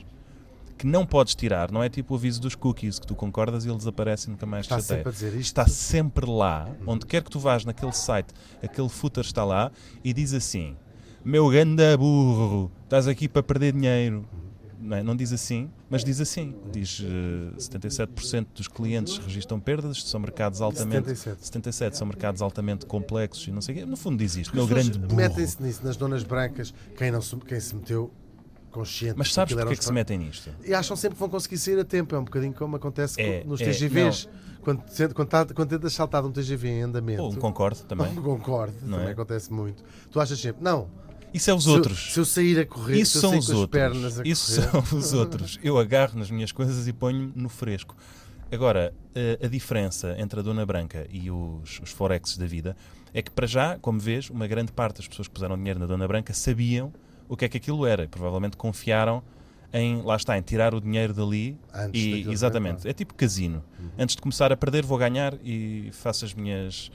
que 0.79 0.87
não 0.87 1.05
podes 1.05 1.35
tirar, 1.35 1.71
não 1.73 1.83
é 1.83 1.89
tipo 1.89 2.15
o 2.15 2.17
aviso 2.17 2.41
dos 2.41 2.55
cookies 2.55 2.99
que 2.99 3.07
tu 3.07 3.15
concordas 3.15 3.65
e 3.65 3.69
ele 3.69 3.77
desaparece 3.77 4.29
e 4.29 4.31
nunca 4.31 4.47
mais 4.47 4.67
te 4.67 4.73
Está 4.73 4.81
chateia. 4.81 4.99
sempre 4.99 5.09
a 5.09 5.13
dizer 5.13 5.29
isto. 5.31 5.41
Está 5.41 5.67
sempre 5.67 6.31
lá, 6.31 6.69
onde 6.87 7.05
quer 7.05 7.23
que 7.23 7.31
tu 7.31 7.41
vás 7.41 7.65
naquele 7.65 7.93
site, 7.93 8.29
aquele 8.63 8.89
footer 8.89 9.25
está 9.25 9.45
lá 9.45 9.73
e 10.05 10.13
diz 10.13 10.33
assim: 10.33 10.77
Meu 11.29 11.47
ganda 11.51 11.95
burro, 11.95 12.73
estás 12.85 13.07
aqui 13.07 13.29
para 13.29 13.43
perder 13.43 13.75
dinheiro. 13.75 14.25
Não, 14.81 14.97
é? 14.97 15.03
Não 15.03 15.15
diz 15.15 15.31
assim, 15.31 15.69
mas 15.91 16.03
diz 16.03 16.23
assim: 16.23 16.55
diz 16.73 17.05
eh, 17.05 17.55
77% 17.59 18.47
dos 18.55 18.67
clientes 18.67 19.19
registram 19.19 19.61
perdas, 19.61 20.03
são 20.05 20.21
mercados 20.21 20.63
altamente. 20.63 21.09
77. 21.15 21.45
77 21.45 21.99
são 21.99 22.07
mercados 22.07 22.41
altamente 22.41 22.87
complexos 22.87 23.47
e 23.47 23.51
não 23.51 23.61
sei 23.61 23.75
o 23.75 23.79
quê. 23.79 23.85
No 23.85 23.95
fundo 23.95 24.17
diz 24.17 24.37
isto, 24.37 24.57
meu 24.57 24.67
grande 24.67 24.99
burro. 24.99 25.17
Metem-se 25.17 25.63
nisso, 25.63 25.85
nas 25.85 25.99
donas 25.99 26.23
brancas, 26.23 26.73
quem, 26.97 27.11
não 27.11 27.21
se, 27.21 27.37
quem 27.37 27.61
se 27.61 27.77
meteu 27.77 28.11
consciente. 28.71 29.19
Mas 29.19 29.31
sabes 29.35 29.55
porque 29.55 29.75
é 29.75 29.77
que 29.77 29.85
se 29.85 29.93
metem 29.93 30.17
nisto? 30.17 30.49
E 30.65 30.73
acham 30.73 30.97
sempre 30.97 31.17
que 31.17 31.21
vão 31.21 31.29
conseguir 31.29 31.59
sair 31.59 31.79
a 31.79 31.85
tempo. 31.85 32.15
É 32.15 32.19
um 32.19 32.25
bocadinho 32.25 32.55
como 32.55 32.75
acontece 32.77 33.21
É, 33.21 33.45
nos 33.45 33.61
é, 33.61 33.67
TGVs. 33.67 34.31
Quando, 34.63 34.83
se- 34.89 35.09
quando, 35.11 35.29
tá- 35.29 35.45
quando 35.45 35.69
tentas 35.69 35.93
saltar 35.93 36.23
de 36.23 36.29
um 36.29 36.33
TGV 36.33 36.69
em 36.69 36.83
andamento. 36.85 37.23
Ou 37.23 37.33
um 37.33 37.37
concordo 37.37 37.83
também. 37.83 38.11
Não 38.17 38.23
concordo, 38.23 38.73
Não 38.81 38.93
também 38.93 39.09
é? 39.09 39.13
acontece 39.13 39.53
muito. 39.53 39.85
Tu 40.11 40.19
achas 40.19 40.41
sempre, 40.41 40.65
não. 40.65 40.89
Isso 41.35 41.51
é 41.51 41.55
os 41.55 41.65
se 41.65 41.69
eu- 41.69 41.75
outros. 41.75 42.13
Se 42.13 42.19
eu 42.21 42.25
sair 42.25 42.59
a 42.61 42.67
correr, 42.67 42.99
Isso 43.01 43.21
são 43.21 43.37
os 43.39 43.51
outros. 43.51 43.71
pernas 43.81 44.19
a 44.21 44.23
Isso 44.25 44.61
correr. 44.63 44.71
são 44.91 44.99
os 44.99 45.13
outros. 45.13 45.59
Eu 45.63 45.79
agarro 45.79 46.19
nas 46.19 46.31
minhas 46.31 46.53
coisas 46.53 46.89
e 46.89 46.93
ponho 46.93 47.33
no 47.35 47.49
fresco. 47.49 47.95
Agora, 48.51 48.95
a, 49.43 49.45
a 49.45 49.49
diferença 49.49 50.15
entre 50.19 50.41
a 50.41 50.43
Dona 50.43 50.65
Branca 50.65 51.07
e 51.11 51.31
os, 51.31 51.81
os 51.83 51.91
Forexes 51.91 52.39
da 52.39 52.47
vida 52.47 52.75
é 53.13 53.21
que, 53.21 53.31
para 53.31 53.47
já, 53.47 53.79
como 53.79 53.99
vês, 54.01 54.31
uma 54.31 54.47
grande 54.47 54.73
parte 54.73 54.97
das 54.99 55.09
pessoas 55.09 55.29
que 55.29 55.35
puseram 55.35 55.57
dinheiro 55.57 55.79
na 55.79 55.87
Dona 55.87 56.09
Branca 56.09 56.33
sabiam 56.33 56.93
o 57.29 57.37
que 57.37 57.45
é 57.45 57.49
que 57.49 57.59
aquilo 57.59 57.85
era 57.85 58.05
e 58.05 58.09
provavelmente 58.09 58.57
confiaram 58.57 59.23
em, 59.71 60.01
lá 60.01 60.17
está, 60.17 60.39
em 60.39 60.41
tirar 60.41 60.75
o 60.75 60.81
dinheiro 60.81 61.13
dali 61.13 61.59
Antes 61.75 62.03
e, 62.03 62.27
exatamente, 62.31 62.71
rebentar. 62.79 62.91
é 62.91 62.93
tipo 62.95 63.13
casino. 63.13 63.63
Antes 63.99 64.17
de 64.17 64.23
começar 64.23 64.51
a 64.51 64.57
perder, 64.57 64.83
vou 64.87 64.97
ganhar 64.97 65.35
e 65.45 65.91
faço 65.93 66.25
as 66.25 66.33
minhas, 66.33 66.91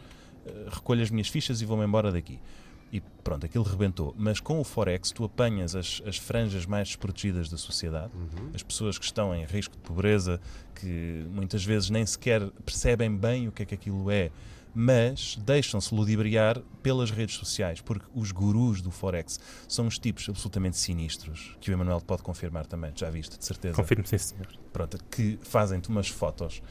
eh, 0.48 0.70
recolho 0.72 1.04
as 1.04 1.12
minhas 1.12 1.28
fichas 1.28 1.62
e 1.62 1.66
vou-me 1.66 1.86
embora 1.86 2.12
daqui. 2.12 2.40
E 2.96 3.02
pronto, 3.24 3.44
aquilo 3.44 3.64
rebentou. 3.64 4.14
Mas 4.16 4.40
com 4.40 4.60
o 4.60 4.64
Forex, 4.64 5.10
tu 5.12 5.24
apanhas 5.24 5.76
as, 5.76 6.00
as 6.06 6.16
franjas 6.18 6.66
mais 6.68 6.90
desprotegidas 6.90 7.50
da 7.50 7.58
sociedade, 7.58 8.12
Uhum. 8.14 8.52
as 8.54 8.62
pessoas 8.62 9.00
que 9.00 9.06
estão 9.06 9.34
em 9.34 9.44
risco 9.46 9.76
de 9.76 9.82
pobreza, 9.82 10.40
que 10.76 11.26
muitas 11.32 11.66
vezes 11.66 11.90
nem 11.90 12.06
sequer 12.06 12.48
percebem 12.64 13.16
bem 13.18 13.48
o 13.48 13.52
que 13.52 13.64
é 13.64 13.66
que 13.66 13.74
aquilo 13.74 14.12
é, 14.12 14.30
mas 14.76 15.36
deixam-se 15.44 15.94
ludibriar 15.94 16.60
pelas 16.84 17.10
redes 17.12 17.36
sociais, 17.36 17.82
porque 17.82 18.06
os 18.14 18.32
gurus 18.32 18.80
do 18.82 18.92
Forex 18.92 19.40
são 19.68 19.86
uns 19.88 19.98
tipos 20.00 20.28
absolutamente 20.30 20.78
sinistros, 20.78 21.56
que 21.62 21.72
o 21.72 21.74
Emanuel 21.74 22.00
pode 22.02 22.22
confirmar 22.24 22.66
também, 22.68 22.92
já 22.96 23.10
viste, 23.10 23.38
de 23.40 23.46
certeza 23.46 23.76
Confirmo, 23.76 24.06
sim, 24.06 24.18
senhor. 24.20 24.48
pronto, 24.72 24.98
que 25.12 25.40
fazem-te 25.44 25.90
umas 25.90 26.08
fotos 26.10 26.62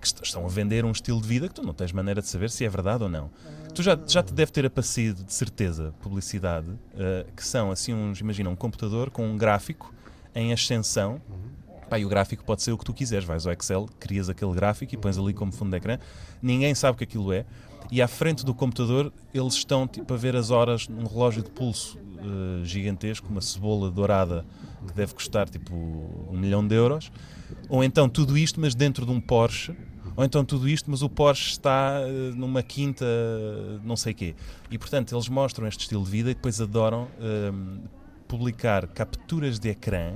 que 0.00 0.06
est- 0.06 0.20
estão 0.22 0.44
a 0.44 0.48
vender 0.48 0.84
um 0.84 0.90
estilo 0.92 1.20
de 1.20 1.26
vida 1.28 1.48
que 1.48 1.54
tu 1.54 1.62
não 1.62 1.72
tens 1.74 1.92
maneira 1.92 2.20
de 2.20 2.28
saber 2.28 2.50
se 2.50 2.64
é 2.64 2.68
verdade 2.68 3.02
ou 3.02 3.08
não. 3.08 3.30
Tu 3.74 3.82
já, 3.82 3.98
já 4.06 4.22
te 4.22 4.32
deve 4.32 4.50
ter 4.52 4.66
aparecido, 4.66 5.22
de 5.24 5.32
certeza, 5.32 5.94
publicidade, 6.02 6.66
eh, 6.96 7.26
que 7.36 7.44
são 7.44 7.70
assim 7.70 7.94
uns, 7.94 8.20
imagina, 8.20 8.50
um 8.50 8.56
computador 8.56 9.10
com 9.10 9.26
um 9.26 9.36
gráfico 9.36 9.94
em 10.34 10.52
ascensão. 10.52 11.20
Pá, 11.88 11.98
e 11.98 12.04
o 12.04 12.08
gráfico 12.08 12.44
pode 12.44 12.62
ser 12.62 12.70
o 12.72 12.78
que 12.78 12.84
tu 12.84 12.92
quiseres. 12.94 13.24
Vais 13.24 13.46
ao 13.46 13.52
Excel, 13.52 13.88
crias 13.98 14.28
aquele 14.28 14.52
gráfico 14.52 14.94
e 14.94 14.96
pões 14.96 15.18
ali 15.18 15.32
como 15.34 15.50
fundo 15.50 15.70
de 15.72 15.76
ecrã. 15.76 15.98
Ninguém 16.40 16.74
sabe 16.74 16.94
o 16.94 16.98
que 16.98 17.04
aquilo 17.04 17.32
é. 17.32 17.44
E 17.90 18.00
à 18.00 18.06
frente 18.06 18.44
do 18.44 18.54
computador 18.54 19.12
eles 19.34 19.54
estão 19.54 19.88
tipo, 19.88 20.12
a 20.14 20.16
ver 20.16 20.36
as 20.36 20.50
horas 20.50 20.86
num 20.86 21.06
relógio 21.06 21.42
de 21.42 21.50
pulso 21.50 21.98
eh, 22.18 22.64
gigantesco, 22.64 23.26
uma 23.28 23.40
cebola 23.40 23.90
dourada 23.90 24.44
que 24.86 24.94
deve 24.94 25.14
custar 25.14 25.48
tipo 25.48 25.74
um 25.74 26.36
milhão 26.36 26.66
de 26.66 26.74
euros. 26.74 27.10
Ou 27.68 27.82
então 27.84 28.08
tudo 28.08 28.36
isto, 28.36 28.60
mas 28.60 28.74
dentro 28.74 29.04
de 29.04 29.12
um 29.12 29.20
Porsche. 29.20 29.74
Ou 30.16 30.24
então 30.24 30.44
tudo 30.44 30.68
isto, 30.68 30.90
mas 30.90 31.02
o 31.02 31.08
Porsche 31.08 31.52
está 31.52 32.00
eh, 32.02 32.32
numa 32.34 32.62
quinta, 32.62 33.06
não 33.84 33.96
sei 33.96 34.12
quê. 34.12 34.34
E 34.70 34.78
portanto 34.78 35.14
eles 35.14 35.28
mostram 35.28 35.66
este 35.66 35.82
estilo 35.82 36.04
de 36.04 36.10
vida 36.10 36.30
e 36.30 36.34
depois 36.34 36.60
adoram 36.60 37.08
ehm, 37.20 37.78
publicar 38.26 38.86
capturas 38.88 39.58
de 39.58 39.70
ecrã 39.70 40.14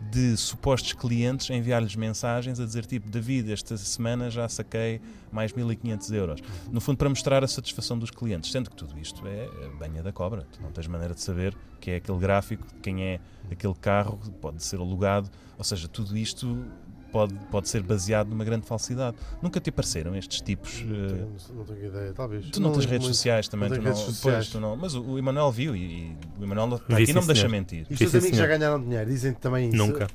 de 0.00 0.36
supostos 0.36 0.92
clientes 0.92 1.50
enviar-lhes 1.50 1.94
mensagens 1.96 2.58
a 2.60 2.64
dizer 2.64 2.86
tipo 2.86 3.08
David, 3.08 3.52
esta 3.52 3.76
semana 3.76 4.30
já 4.30 4.48
saquei 4.48 5.00
mais 5.30 5.52
1500 5.52 6.12
euros. 6.12 6.40
No 6.70 6.80
fundo 6.80 6.96
para 6.96 7.08
mostrar 7.08 7.44
a 7.44 7.48
satisfação 7.48 7.98
dos 7.98 8.10
clientes, 8.10 8.50
sendo 8.50 8.70
que 8.70 8.76
tudo 8.76 8.98
isto 8.98 9.26
é 9.26 9.48
a 9.66 9.68
banha 9.76 10.02
da 10.02 10.12
cobra. 10.12 10.46
Tu 10.52 10.62
não 10.62 10.70
tens 10.70 10.86
maneira 10.86 11.14
de 11.14 11.20
saber 11.20 11.56
que 11.80 11.90
é 11.90 11.96
aquele 11.96 12.18
gráfico, 12.18 12.66
quem 12.82 13.02
é 13.02 13.20
aquele 13.50 13.74
carro, 13.74 14.18
pode 14.40 14.62
ser 14.64 14.76
alugado, 14.76 15.30
ou 15.56 15.64
seja, 15.64 15.88
tudo 15.88 16.16
isto 16.16 16.64
pode, 17.12 17.34
pode 17.50 17.68
ser 17.68 17.82
baseado 17.82 18.28
numa 18.28 18.44
grande 18.44 18.66
falsidade. 18.66 19.16
Nunca 19.42 19.60
te 19.60 19.70
apareceram 19.70 20.14
estes 20.16 20.40
tipos. 20.40 20.82
Não 20.82 20.94
eh, 20.94 21.08
tenho, 21.08 21.28
não 21.56 21.64
tenho 21.64 21.86
ideia, 21.86 22.12
talvez. 22.12 22.46
Tu 22.50 22.60
não, 22.60 22.70
tens 22.72 22.80
ligo 22.80 22.92
redes 22.92 23.06
muito. 23.06 23.16
sociais 23.16 23.48
também, 23.48 23.68
não 23.68 23.76
tu 23.76 23.82
não, 23.82 23.90
redes 23.90 24.04
sociais. 24.04 24.36
pois, 24.36 24.48
tu 24.48 24.60
não. 24.60 24.76
Mas 24.76 24.94
o, 24.94 25.02
o 25.02 25.18
Emanuel 25.18 25.50
viu 25.50 25.74
e, 25.74 25.80
e 25.80 26.16
o 26.38 26.44
Emanuel 26.44 26.74
aqui 26.74 27.12
não 27.12 27.22
me 27.22 27.26
deixa 27.26 27.48
mentir. 27.48 27.86
E 27.88 27.92
os 27.92 27.98
teus 27.98 28.14
amigos 28.14 28.38
já 28.38 28.46
ganharam 28.46 28.82
dinheiro, 28.82 29.06
dizem 29.10 29.32
também 29.34 29.68
isso. 29.68 29.76
Nunca. 29.76 30.06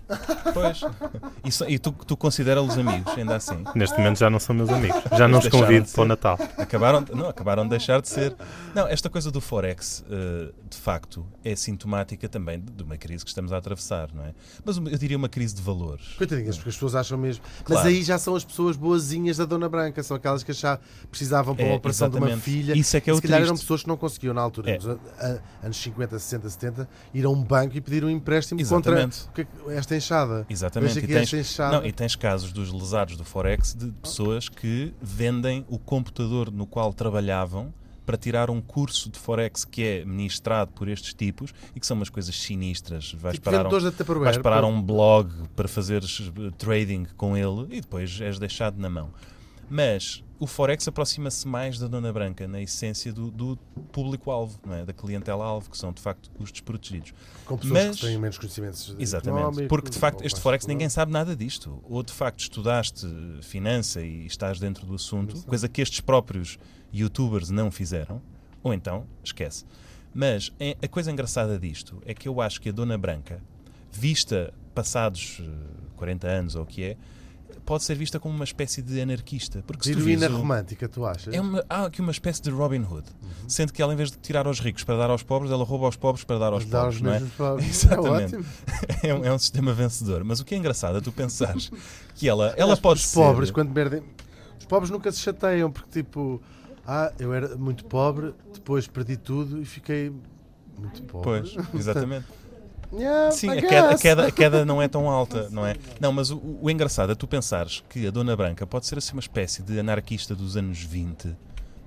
Pois. 0.54 0.82
E, 1.46 1.52
so- 1.52 1.68
e 1.68 1.78
tu, 1.78 1.92
tu 1.92 2.16
considera-los 2.16 2.78
amigos, 2.78 3.18
ainda 3.18 3.36
assim. 3.36 3.66
Neste 3.76 3.98
momento 3.98 4.18
já 4.18 4.30
não 4.30 4.40
são 4.40 4.56
meus 4.56 4.70
amigos. 4.70 5.02
Já 5.18 5.28
não 5.28 5.40
os 5.40 5.48
convido 5.50 5.86
para 5.92 6.02
o. 6.02 6.06
Natal. 6.06 6.38
Acabaram, 6.58 7.04
não, 7.14 7.28
acabaram 7.28 7.64
de 7.64 7.70
deixar 7.72 8.02
de 8.02 8.08
ser. 8.08 8.34
Não, 8.74 8.88
esta 8.88 9.10
coisa 9.10 9.30
do 9.30 9.42
Forex, 9.42 10.06
eh, 10.10 10.52
de 10.70 10.78
facto, 10.78 11.26
é 11.44 11.54
sintomática 11.56 12.30
também 12.30 12.60
de 12.62 12.84
uma 12.84 12.98
crise 12.98 13.24
que 13.26 13.30
estamos 13.30 13.52
a 13.52 13.58
atravessar, 13.58 14.10
não 14.14 14.24
é? 14.24 14.34
Mas 14.64 14.78
eu 14.78 14.98
diria 14.98 15.18
uma 15.18 15.28
crise 15.28 15.54
de 15.54 15.62
valores. 15.62 16.14
Coitadinhas, 16.18 16.56
porque 16.56 16.70
as 16.70 16.76
pessoas 16.76 16.93
acham 16.96 17.18
mesmo. 17.18 17.44
Mas 17.60 17.68
Claro. 17.68 17.88
aí 17.88 18.04
já 18.04 18.18
são 18.18 18.36
as 18.36 18.44
pessoas 18.46 18.76
boazinhas 18.78 19.38
da 19.38 19.46
Dona 19.46 19.68
Branca, 19.70 20.02
são 20.04 20.16
aquelas 20.18 20.44
que 20.44 20.52
achar, 20.52 20.80
precisavam 21.10 21.56
para 21.56 21.66
uma 21.66 21.74
É, 21.74 21.78
operação 21.78 22.10
de 22.10 22.18
uma 22.18 22.28
exatamente. 22.28 22.44
filha. 22.46 22.78
Isso 22.78 22.96
é 22.98 23.02
que 23.02 23.10
é 23.10 23.14
se 23.14 23.20
o 23.20 23.22
calhar 23.22 23.38
eram 23.40 23.50
triste. 23.50 23.64
pessoas 23.64 23.82
que 23.84 23.88
não 23.88 23.98
conseguiam 23.98 24.34
na 24.34 24.42
altura, 24.42 24.72
É. 24.72 25.40
anos 25.64 25.78
50, 25.78 26.20
60, 26.20 26.50
70, 26.50 26.90
ir 27.14 27.26
a 27.26 27.30
um 27.30 27.42
banco 27.44 27.76
e 27.78 27.82
pedir 27.82 28.04
um 28.04 28.10
empréstimo 28.10 28.60
Exatamente. 28.60 29.26
contra 29.26 29.48
é- 29.72 29.76
esta 29.78 29.96
enxada. 29.96 30.46
Exatamente. 30.50 31.00
E 31.00 31.08
tens, 31.08 31.34
enxada. 31.34 31.78
não, 31.80 31.86
e 31.86 31.92
tens 31.92 32.16
casos 32.16 32.52
dos 32.52 32.72
lesados 32.72 33.16
do 33.18 33.24
Forex 33.24 33.74
de 33.74 33.92
pessoas 33.92 34.50
que 34.50 34.94
vendem 35.02 35.66
o 35.70 35.78
computador 35.80 36.52
no 36.52 36.66
qual 36.66 36.94
trabalhavam 36.94 37.74
para 38.06 38.18
tirar 38.18 38.50
um 38.50 38.62
curso 38.62 39.10
de 39.10 39.18
Forex 39.20 39.66
que 39.66 39.84
é 39.84 40.06
ministrado 40.06 40.72
por 40.74 40.88
estes 40.88 41.14
tipos 41.14 41.54
e 41.76 41.80
que 41.80 41.86
são 41.88 41.96
umas 41.96 42.10
coisas 42.10 42.36
sinistras. 42.36 43.14
Vais 43.14 43.36
Tipo 43.36 43.52
parar 43.52 43.68
um, 43.68 44.20
vais 44.20 44.38
parar 44.38 44.64
um 44.66 44.82
blog 44.82 45.32
para 45.56 45.68
fazeres 45.68 46.32
eh, 46.38 46.52
trading 46.58 47.06
com 47.18 47.36
ele 47.38 47.78
e 47.78 47.82
depois 47.82 48.20
és 48.22 48.38
deixado 48.40 48.80
na 48.80 48.90
mão. 48.90 49.12
Mas 49.70 50.24
o 50.40 50.46
Forex 50.46 50.88
aproxima-se 50.88 51.48
mais 51.48 51.80
da 51.80 51.88
Dona 51.88 52.12
Branca, 52.12 52.48
na 52.48 52.62
essência 52.62 53.14
do, 53.14 53.32
do 53.32 53.58
público-alvo, 53.92 54.60
é? 54.72 54.86
da 54.86 54.92
clientela-alvo, 54.92 55.70
que 55.70 55.78
são 55.78 55.94
de 55.94 56.02
facto 56.02 56.30
os 56.38 56.52
desprotegidos. 56.52 57.14
Com 57.46 57.58
pessoas 57.58 57.86
Mas- 57.88 57.96
que 58.00 58.08
têm 58.08 58.20
menos 58.20 58.38
conhecimentos 58.38 58.96
Exatamente. 59.00 59.68
Porque 59.68 59.90
de 59.90 59.98
facto 59.98 60.24
este 60.24 60.42
Forex 60.42 60.68
ninguém 60.68 60.90
sabe 60.90 61.12
nada 61.12 61.36
disto. 61.36 61.82
Ou 61.90 62.04
de 62.04 62.12
facto 62.12 62.42
estudaste 62.42 63.08
finança 63.42 64.02
e 64.02 64.26
estás 64.26 64.60
dentro 64.60 64.86
do 64.86 64.96
assunto, 64.96 65.44
coisa 65.46 65.70
que 65.70 65.82
estes 65.82 66.02
próprios 66.02 66.58
youtubers 66.94 67.50
não 67.50 67.72
fizeram, 67.72 68.22
ou 68.62 68.74
então 68.74 69.06
esquece. 69.24 69.66
Mas 70.14 70.52
é- 70.60 70.78
a 70.82 70.88
coisa 70.88 71.12
engraçada 71.12 71.58
disto 71.58 72.02
é 72.06 72.14
que 72.14 72.28
eu 72.28 72.40
acho 72.40 72.62
que 72.62 72.70
a 72.70 72.72
Dona 72.72 72.98
Branca, 72.98 73.42
vista 73.92 74.54
passados 74.74 75.40
eh, 75.42 75.46
40 75.96 76.28
anos 76.28 76.56
ou 76.56 76.64
o 76.64 76.66
que 76.66 76.84
é, 76.84 76.98
pode 77.66 77.84
ser 77.84 77.96
vista 77.96 78.20
como 78.20 78.34
uma 78.36 78.44
espécie 78.44 78.82
de 78.82 79.00
anarquista. 79.00 79.64
Porque 79.66 79.92
De 79.94 79.98
heroína 80.00 80.28
o- 80.30 80.38
romântica, 80.38 80.88
tu 80.90 81.06
achas? 81.06 81.34
é 81.34 81.40
uma, 81.40 81.64
há 81.70 81.86
aqui 81.86 82.02
uma 82.02 82.12
espécie 82.12 82.42
de 82.42 82.50
Robin 82.50 82.82
Hood. 82.84 83.06
Sendo 83.48 83.72
que 83.72 83.82
ela, 83.82 83.94
em 83.94 83.96
vez 83.96 84.12
de 84.12 84.18
tirar 84.18 84.46
aos 84.48 84.60
ricos 84.60 84.84
para 84.84 84.98
dar 84.98 85.10
aos 85.10 85.24
pobres, 85.24 85.52
ela 85.52 85.64
rouba 85.64 85.86
aos 85.86 85.96
pobres 85.96 86.24
para 86.24 86.38
dar 86.40 86.54
aos 86.54 86.66
Dar 86.66 86.82
pobres. 86.86 87.02
Não 87.02 87.14
é? 87.14 87.20
pobres. 87.38 87.66
Exatamente. 87.86 88.36
É 89.04 89.08
é, 89.10 89.16
um, 89.16 89.26
é 89.26 89.34
um 89.34 89.40
sistema 89.40 89.74
vencedor. 89.74 90.24
Mas 90.24 90.40
o 90.40 90.46
que 90.46 90.54
é 90.56 90.58
engraçado 90.58 90.98
é 90.98 91.02
tu 91.02 91.12
pensares 91.12 91.72
que 92.16 92.28
ela, 92.28 92.54
ela 92.58 92.76
pode 92.78 93.00
os 93.00 93.08
ser. 93.08 93.16
pobres, 93.20 93.52
quando 93.52 93.72
perdem. 93.74 94.02
Os 94.60 94.66
pobres 94.66 94.90
nunca 94.90 95.12
se 95.12 95.20
chateiam, 95.20 95.72
porque 95.72 96.02
tipo, 96.04 96.42
ah, 96.86 97.12
eu 97.20 97.34
era 97.34 97.56
muito 97.56 97.86
pobre, 97.86 98.34
depois 98.54 98.88
perdi 98.88 99.18
tudo 99.18 99.62
e 99.62 99.66
fiquei 99.66 100.12
muito 100.78 101.02
pobre. 101.04 101.24
Pois, 101.24 101.56
exatamente. 101.74 102.26
Yeah, 102.92 103.32
Sim, 103.32 103.50
a 103.50 103.62
queda, 103.62 103.90
a, 103.90 103.98
queda, 103.98 104.28
a 104.28 104.32
queda 104.32 104.66
não 104.66 104.80
é 104.80 104.88
tão 104.88 105.10
alta, 105.10 105.50
não 105.52 105.66
é? 105.66 105.76
Não, 106.00 106.12
mas 106.12 106.30
o, 106.30 106.60
o 106.62 106.70
engraçado 106.70 107.12
é 107.12 107.16
tu 107.16 107.28
pensares 107.28 107.84
que 107.90 108.06
a 108.06 108.12
Dona 108.12 108.36
Branca 108.36 108.68
pode 108.68 108.86
ser 108.86 108.98
assim 109.00 109.14
uma 109.14 109.20
espécie 109.20 109.64
de 109.64 109.80
anarquista 109.80 110.36
dos 110.36 110.56
anos 110.56 110.80
20, 110.80 111.36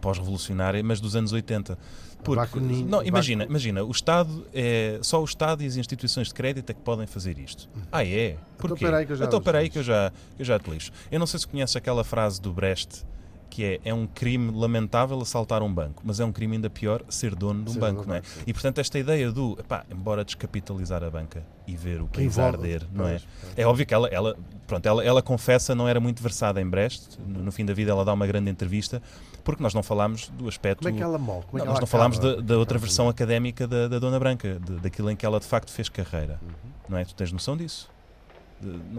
pós-revolucionária, 0.01 0.83
mas 0.83 1.01
dos 1.01 1.15
anos 1.15 1.33
80. 1.33 1.79
Porque, 2.25 2.59
não, 2.59 3.05
imagina, 3.05 3.45
imagina, 3.45 3.85
o 3.85 3.91
Estado 3.93 4.49
é 4.53 4.99
só 5.01 5.21
o 5.21 5.25
Estado 5.25 5.63
e 5.63 5.67
as 5.67 5.77
instituições 5.77 6.29
de 6.29 6.35
crédito 6.35 6.71
é 6.71 6.75
que 6.75 6.81
podem 6.81 7.07
fazer 7.07 7.39
isto. 7.39 7.69
Ah, 7.93 8.05
é? 8.05 8.37
Porquê? 8.59 8.85
Então, 8.85 8.91
peraí 8.91 9.07
que 9.07 9.13
eu 9.13 9.17
já 9.17 9.25
Então, 9.27 9.41
peraí 9.41 9.71
que 9.71 9.79
eu 9.79 9.83
já, 9.85 10.13
eu 10.37 10.45
já 10.45 10.59
te 10.59 10.69
lixo. 10.69 10.91
Eu 11.09 11.21
não 11.21 11.27
sei 11.27 11.39
se 11.39 11.47
conheces 11.47 11.77
aquela 11.77 12.03
frase 12.03 12.41
do 12.41 12.53
Brecht 12.53 13.05
que 13.49 13.65
é, 13.65 13.81
é 13.85 13.95
um 13.95 14.07
crime 14.07 14.51
lamentável 14.53 15.19
assaltar 15.21 15.63
um 15.63 15.73
banco, 15.73 16.03
mas 16.05 16.21
é 16.21 16.25
um 16.25 16.33
crime 16.33 16.57
ainda 16.57 16.69
pior 16.69 17.03
ser 17.09 17.35
dono 17.35 17.65
de 17.65 17.71
um 17.71 17.73
Ser 17.75 17.81
banco, 17.81 18.01
dono 18.03 18.09
não 18.09 18.15
é? 18.17 18.23
sim. 18.23 18.41
E 18.47 18.53
portanto 18.53 18.79
esta 18.79 18.99
ideia 18.99 19.31
do, 19.33 19.57
epá, 19.59 19.85
embora 19.91 20.25
descapitalizar 20.25 21.03
a 21.03 21.11
banca 21.11 21.43
e 21.67 21.77
ver 21.77 22.01
o 22.03 22.07
país 22.07 22.37
envolve- 22.37 22.57
arder, 22.57 22.87
não 22.93 23.07
é? 23.07 23.11
pois, 23.13 23.27
pois. 23.41 23.53
É 23.59 23.67
óbvio 23.67 23.87
que 23.87 23.95
ela, 23.95 24.09
ela, 24.09 24.37
pronto, 24.67 24.87
ela, 24.87 25.05
ela 25.05 25.23
confessa 25.23 25.75
não 25.75 25.89
era 25.89 25.99
muito 26.01 26.23
versada 26.23 26.61
em 26.61 26.69
Brecht, 26.69 27.19
no, 27.27 27.45
no 27.45 27.53
fim 27.53 27.65
da 27.65 27.73
vida 27.73 27.91
ela 27.91 28.05
dá 28.05 28.13
uma 28.13 28.27
grande 28.27 28.51
entrevista, 28.51 29.01
porque 29.43 29.63
nós 29.63 29.73
não 29.73 29.83
falámos 29.83 30.29
do 30.31 30.49
aspecto... 30.49 30.83
Como 30.83 30.95
é 30.95 30.97
que 30.99 31.03
ela 31.03 31.19
morre? 31.19 31.45
É 31.55 31.65
nós 31.65 31.79
não 31.81 31.87
falámos 31.87 32.19
da, 32.19 32.37
da 32.37 32.59
outra 32.59 32.79
versão 32.79 33.09
académica 33.09 33.67
da, 33.67 33.87
da 33.89 33.99
Dona 33.99 34.19
Branca, 34.19 34.59
de- 34.61 34.77
daquilo 34.81 35.11
em 35.11 35.17
que 35.17 35.25
ela 35.25 35.39
de 35.41 35.47
facto 35.47 35.71
fez 35.71 35.89
carreira, 35.89 36.39
Uhum. 36.43 36.71
não 36.89 36.99
é? 36.99 37.05
Tu 37.05 37.15
tens 37.15 37.31
noção 37.33 37.57
disso? 37.57 37.89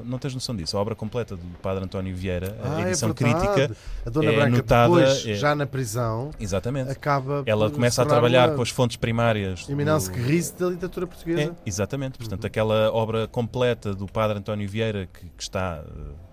Não, 0.06 0.20
tens 0.20 0.34
noção 0.34 0.56
disso? 0.56 0.78
A 0.78 0.82
obra 0.82 0.94
completa 0.96 1.36
do 1.36 1.44
Padre 1.62 1.84
António 1.84 2.16
Vieira, 2.16 2.56
Ah, 2.64 2.76
a 2.78 2.80
é 2.82 2.90
edição 2.90 3.12
verdade. 3.14 3.48
crítica, 3.48 3.76
A 4.06 4.10
Dona 4.10 4.32
é 4.32 4.36
Branca, 4.36 4.48
anotada, 4.58 4.96
depois, 4.96 5.26
é- 5.26 5.34
já 5.36 5.56
na 5.56 5.66
prisão, 5.66 6.32
exatamente. 6.40 6.92
acaba. 6.92 7.44
Ela 7.46 7.70
começa 7.72 8.02
a 8.04 8.06
trabalhar 8.06 8.54
com 8.56 8.62
as 8.62 8.70
fontes 8.70 8.98
primárias. 8.98 9.68
Eminence 9.68 10.12
do- 10.12 10.18
Grise 10.18 10.54
da 10.56 10.68
literatura 10.70 11.08
portuguesa. 11.08 11.42
É, 11.42 11.52
exatamente. 11.66 12.18
Portanto, 12.20 12.44
Uhum. 12.44 12.48
aquela 12.48 12.92
obra 12.94 13.28
completa 13.28 13.94
do 13.96 14.06
Padre 14.06 14.38
António 14.38 14.70
Vieira, 14.70 15.08
que, 15.12 15.22
que 15.26 15.42
está 15.44 15.84
eh, 15.86 16.27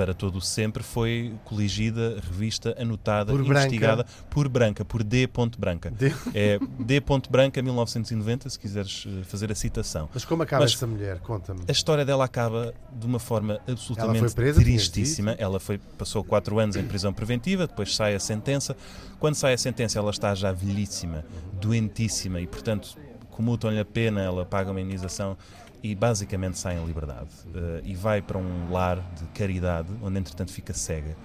para 0.00 0.14
todo 0.14 0.36
o 0.36 0.40
sempre, 0.40 0.82
foi 0.82 1.34
coligida, 1.44 2.16
revista, 2.22 2.74
anotada, 2.80 3.32
Por 3.32 3.44
Branca. 3.44 3.66
investigada 3.66 4.06
por 4.30 4.48
Branca, 4.48 4.82
por 4.82 5.02
D. 5.04 5.28
Branca. 5.58 5.90
De- 5.90 6.14
É 6.34 6.58
D. 6.78 7.02
Branca, 7.28 7.60
1990, 7.60 8.48
se 8.48 8.58
quiseres 8.58 9.04
eh, 9.06 9.22
fazer 9.24 9.52
a 9.52 9.54
citação. 9.54 10.08
Mas 10.14 10.24
como 10.24 10.42
acaba 10.42 10.62
Mas- 10.64 10.72
essa 10.72 10.86
mulher? 10.86 11.18
Conta-me. 11.20 11.60
A 11.68 11.72
história 11.72 12.02
dela 12.02 12.24
acaba 12.24 12.72
de 12.90 13.06
uma 13.06 13.18
forma 13.18 13.60
absolutamente 13.68 14.20
foi 14.20 14.30
presa, 14.30 14.58
tristíssima. 14.62 15.32
Ela 15.32 15.60
foi, 15.60 15.76
passou 15.76 16.24
quatro 16.24 16.58
anos 16.58 16.76
em 16.76 16.84
prisão 16.84 17.12
preventiva, 17.12 17.66
depois 17.66 17.94
sai 17.94 18.14
a 18.14 18.20
sentença. 18.20 18.74
Quando 19.18 19.34
sai 19.34 19.52
a 19.52 19.58
sentença, 19.58 19.98
ela 19.98 20.10
está 20.10 20.34
já 20.34 20.50
velhíssima, 20.50 21.26
doentíssima 21.60 22.40
e, 22.40 22.46
portanto, 22.46 22.96
comutam-lhe 23.30 23.78
a 23.78 23.84
pena, 23.84 24.22
ela 24.22 24.46
paga 24.46 24.70
uma 24.70 24.80
indenização 24.80 25.36
e 25.82 25.94
basicamente 25.94 26.58
sai 26.58 26.76
em 26.78 26.84
liberdade. 26.84 27.28
Eh, 27.54 27.80
e 27.84 27.94
vai 27.94 28.20
para 28.20 28.38
um 28.38 28.70
lar 28.70 28.96
de 29.18 29.24
caridade, 29.34 29.88
onde 30.02 30.18
entretanto 30.18 30.52
fica 30.52 30.72
cega. 30.72 31.16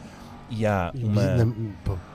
E 0.49 0.65
há 0.65 0.91
uma 0.95 1.53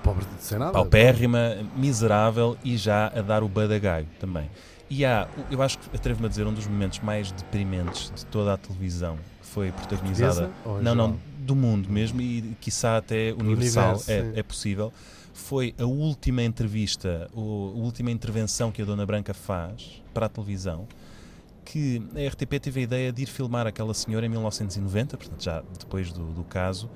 Pobre 0.02 0.24
ser 0.38 0.58
nada. 0.58 0.72
paupérrima, 0.72 1.56
miserável 1.76 2.56
e 2.62 2.76
já 2.76 3.08
a 3.08 3.20
dar 3.22 3.42
o 3.42 3.48
badagaio 3.48 4.06
também. 4.20 4.48
E 4.88 5.04
há, 5.04 5.28
eu 5.50 5.62
acho 5.62 5.78
que 5.78 5.96
atrevo-me 5.96 6.26
a 6.26 6.28
dizer, 6.28 6.46
um 6.46 6.52
dos 6.52 6.66
momentos 6.66 7.00
mais 7.00 7.30
deprimentes 7.30 8.12
de 8.14 8.26
toda 8.26 8.54
a 8.54 8.56
televisão 8.56 9.16
que 9.40 9.46
foi 9.46 9.70
protagonizada, 9.72 10.50
não, 10.82 10.94
não, 10.94 11.18
do 11.38 11.54
mundo 11.54 11.88
mesmo 11.88 12.20
e 12.20 12.56
quiçá 12.60 12.96
até 12.96 13.32
universal, 13.32 13.96
universo, 13.96 14.10
é, 14.10 14.32
é 14.40 14.42
possível, 14.42 14.92
foi 15.32 15.74
a 15.78 15.84
última 15.84 16.42
entrevista, 16.42 17.28
a 17.32 17.38
última 17.40 18.10
intervenção 18.10 18.70
que 18.72 18.82
a 18.82 18.84
Dona 18.84 19.06
Branca 19.06 19.32
faz 19.32 20.02
para 20.12 20.26
a 20.26 20.28
televisão, 20.28 20.86
que 21.70 22.02
a 22.16 22.28
RTP 22.28 22.58
teve 22.60 22.80
a 22.80 22.82
ideia 22.82 23.12
de 23.12 23.22
ir 23.22 23.26
filmar 23.26 23.64
aquela 23.64 23.94
senhora 23.94 24.26
em 24.26 24.28
1990, 24.28 25.16
portanto 25.16 25.40
já 25.40 25.62
depois 25.78 26.10
do, 26.10 26.32
do 26.32 26.42
caso, 26.42 26.90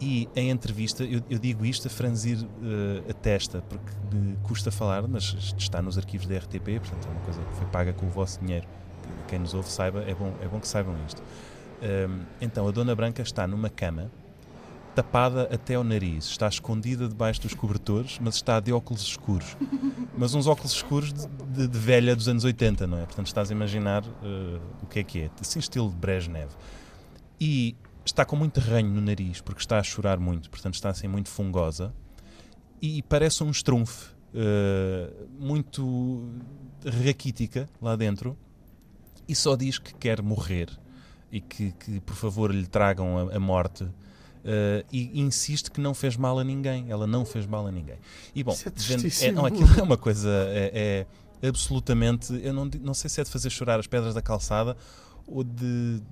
e 0.00 0.28
em 0.34 0.50
entrevista, 0.50 1.04
eu, 1.04 1.22
eu 1.30 1.38
digo 1.38 1.64
isto 1.64 1.86
a 1.86 1.90
franzir 1.90 2.38
eh, 2.62 3.10
a 3.10 3.14
testa, 3.14 3.62
porque 3.62 3.92
me 4.12 4.36
custa 4.38 4.72
falar, 4.72 5.06
mas 5.06 5.54
está 5.56 5.80
nos 5.80 5.96
arquivos 5.96 6.26
da 6.26 6.36
RTP, 6.36 6.80
portanto 6.80 7.06
é 7.06 7.10
uma 7.10 7.20
coisa 7.20 7.40
que 7.40 7.56
foi 7.56 7.66
paga 7.68 7.92
com 7.92 8.06
o 8.06 8.08
vosso 8.08 8.40
dinheiro. 8.40 8.66
Quem 9.28 9.38
nos 9.38 9.54
ouve 9.54 9.68
saiba, 9.68 10.00
é 10.00 10.14
bom, 10.14 10.34
é 10.42 10.48
bom 10.48 10.58
que 10.58 10.66
saibam 10.66 10.96
isto. 11.06 11.22
Ahm, 11.80 12.22
então, 12.40 12.66
a 12.66 12.72
Dona 12.72 12.96
Branca 12.96 13.22
está 13.22 13.46
numa 13.46 13.70
cama, 13.70 14.10
tapada 15.02 15.48
até 15.54 15.76
ao 15.76 15.84
nariz, 15.84 16.24
está 16.26 16.48
escondida 16.48 17.08
debaixo 17.08 17.40
dos 17.42 17.54
cobertores, 17.54 18.18
mas 18.20 18.34
está 18.34 18.58
de 18.58 18.72
óculos 18.72 19.02
escuros. 19.02 19.56
Mas 20.16 20.34
uns 20.34 20.46
óculos 20.48 20.72
escuros 20.72 21.12
de, 21.12 21.26
de- 21.28 21.68
de 21.68 21.78
velha 21.78 22.16
dos 22.16 22.26
anos 22.26 22.42
80, 22.44 22.86
não 22.88 22.98
é? 22.98 23.06
Portanto, 23.06 23.26
estás 23.28 23.48
a 23.50 23.54
imaginar 23.54 24.02
eh, 24.04 24.58
o 24.82 24.86
que 24.86 24.98
é 24.98 25.04
que 25.04 25.20
é, 25.20 25.30
assim, 25.40 25.60
estilo 25.60 25.88
de 25.88 25.94
Brezhnev. 25.96 26.50
E 27.40 27.76
está 28.04 28.24
com 28.24 28.34
muito 28.34 28.58
ranho 28.58 28.90
no 28.90 29.00
nariz, 29.00 29.40
porque 29.40 29.60
está 29.60 29.78
a 29.78 29.82
chorar 29.84 30.18
muito, 30.18 30.50
portanto, 30.50 30.74
está 30.74 30.88
assim 30.90 31.06
muito 31.06 31.28
fungosa. 31.28 31.94
E 32.82 33.00
parece 33.04 33.44
um 33.44 33.50
estrunfe, 33.50 34.10
eh, 34.34 35.12
muito 35.38 36.28
raquítica 37.04 37.68
lá 37.80 37.94
dentro, 37.94 38.36
e 39.28 39.34
só 39.34 39.54
diz 39.54 39.78
que 39.78 39.94
quer 39.94 40.22
morrer 40.22 40.68
e 41.30 41.40
que, 41.40 41.70
que, 41.72 42.00
por 42.00 42.16
favor 42.16 42.52
lhe 42.52 42.66
tragam 42.66 43.28
a, 43.28 43.36
a 43.36 43.38
morte. 43.38 43.86
Eh, 44.44 44.84
e 44.92 45.20
insiste 45.20 45.70
que 45.70 45.80
não 45.80 45.94
fez 45.94 46.16
mal 46.16 46.38
a 46.38 46.44
ninguém. 46.44 46.90
Ela 46.90 47.06
não 47.06 47.24
fez 47.24 47.46
mal 47.46 47.66
a 47.66 47.72
ninguém. 47.72 47.98
E 48.34 48.42
bom, 48.42 48.52
é 48.52 48.70
tristíssimo. 48.70 49.32
não, 49.32 49.46
aquilo 49.46 49.68
é 49.78 49.82
uma 49.82 49.96
coisa. 49.96 50.30
É, 50.48 51.06
é 51.42 51.48
absolutamente. 51.48 52.32
Eu 52.42 52.52
não, 52.52 52.70
não 52.80 52.94
sei 52.94 53.08
se 53.10 53.20
é 53.20 53.24
de 53.24 53.30
fazer 53.30 53.50
chorar 53.50 53.78
as 53.78 53.86
pedras 53.86 54.14
da 54.14 54.22
calçada 54.22 54.76
ou 55.26 55.44
de, 55.44 56.02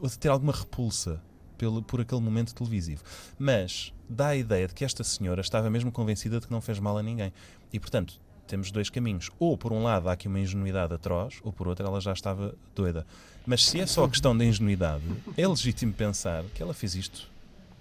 ou 0.00 0.08
de 0.08 0.18
ter 0.18 0.28
alguma 0.28 0.52
repulsa 0.52 1.22
pelo, 1.56 1.82
por 1.82 2.00
aquele 2.00 2.20
momento 2.20 2.54
televisivo. 2.54 3.02
Mas 3.38 3.92
dá 4.08 4.28
a 4.28 4.36
ideia 4.36 4.66
de 4.66 4.74
que 4.74 4.84
esta 4.84 5.04
senhora 5.04 5.40
estava 5.40 5.70
mesmo 5.70 5.92
convencida 5.92 6.40
de 6.40 6.46
que 6.46 6.52
não 6.52 6.60
fez 6.60 6.78
mal 6.78 6.96
a 6.98 7.02
ninguém. 7.02 7.32
E, 7.72 7.78
portanto, 7.78 8.20
temos 8.46 8.70
dois 8.70 8.90
caminhos. 8.90 9.30
Ou, 9.38 9.56
por 9.56 9.72
um 9.72 9.82
lado, 9.82 10.08
há 10.08 10.12
aqui 10.12 10.26
uma 10.26 10.40
ingenuidade 10.40 10.92
atroz, 10.92 11.38
ou, 11.42 11.52
por 11.52 11.68
outro, 11.68 11.86
ela 11.86 12.00
já 12.00 12.12
estava 12.12 12.54
doida. 12.74 13.06
Mas 13.46 13.64
se 13.66 13.80
é 13.80 13.86
só 13.86 14.04
a 14.04 14.08
questão 14.08 14.36
da 14.36 14.44
ingenuidade, 14.44 15.04
é 15.36 15.46
legítimo 15.46 15.92
pensar 15.92 16.44
que 16.54 16.62
ela 16.62 16.74
fez 16.74 16.94
isto 16.94 17.30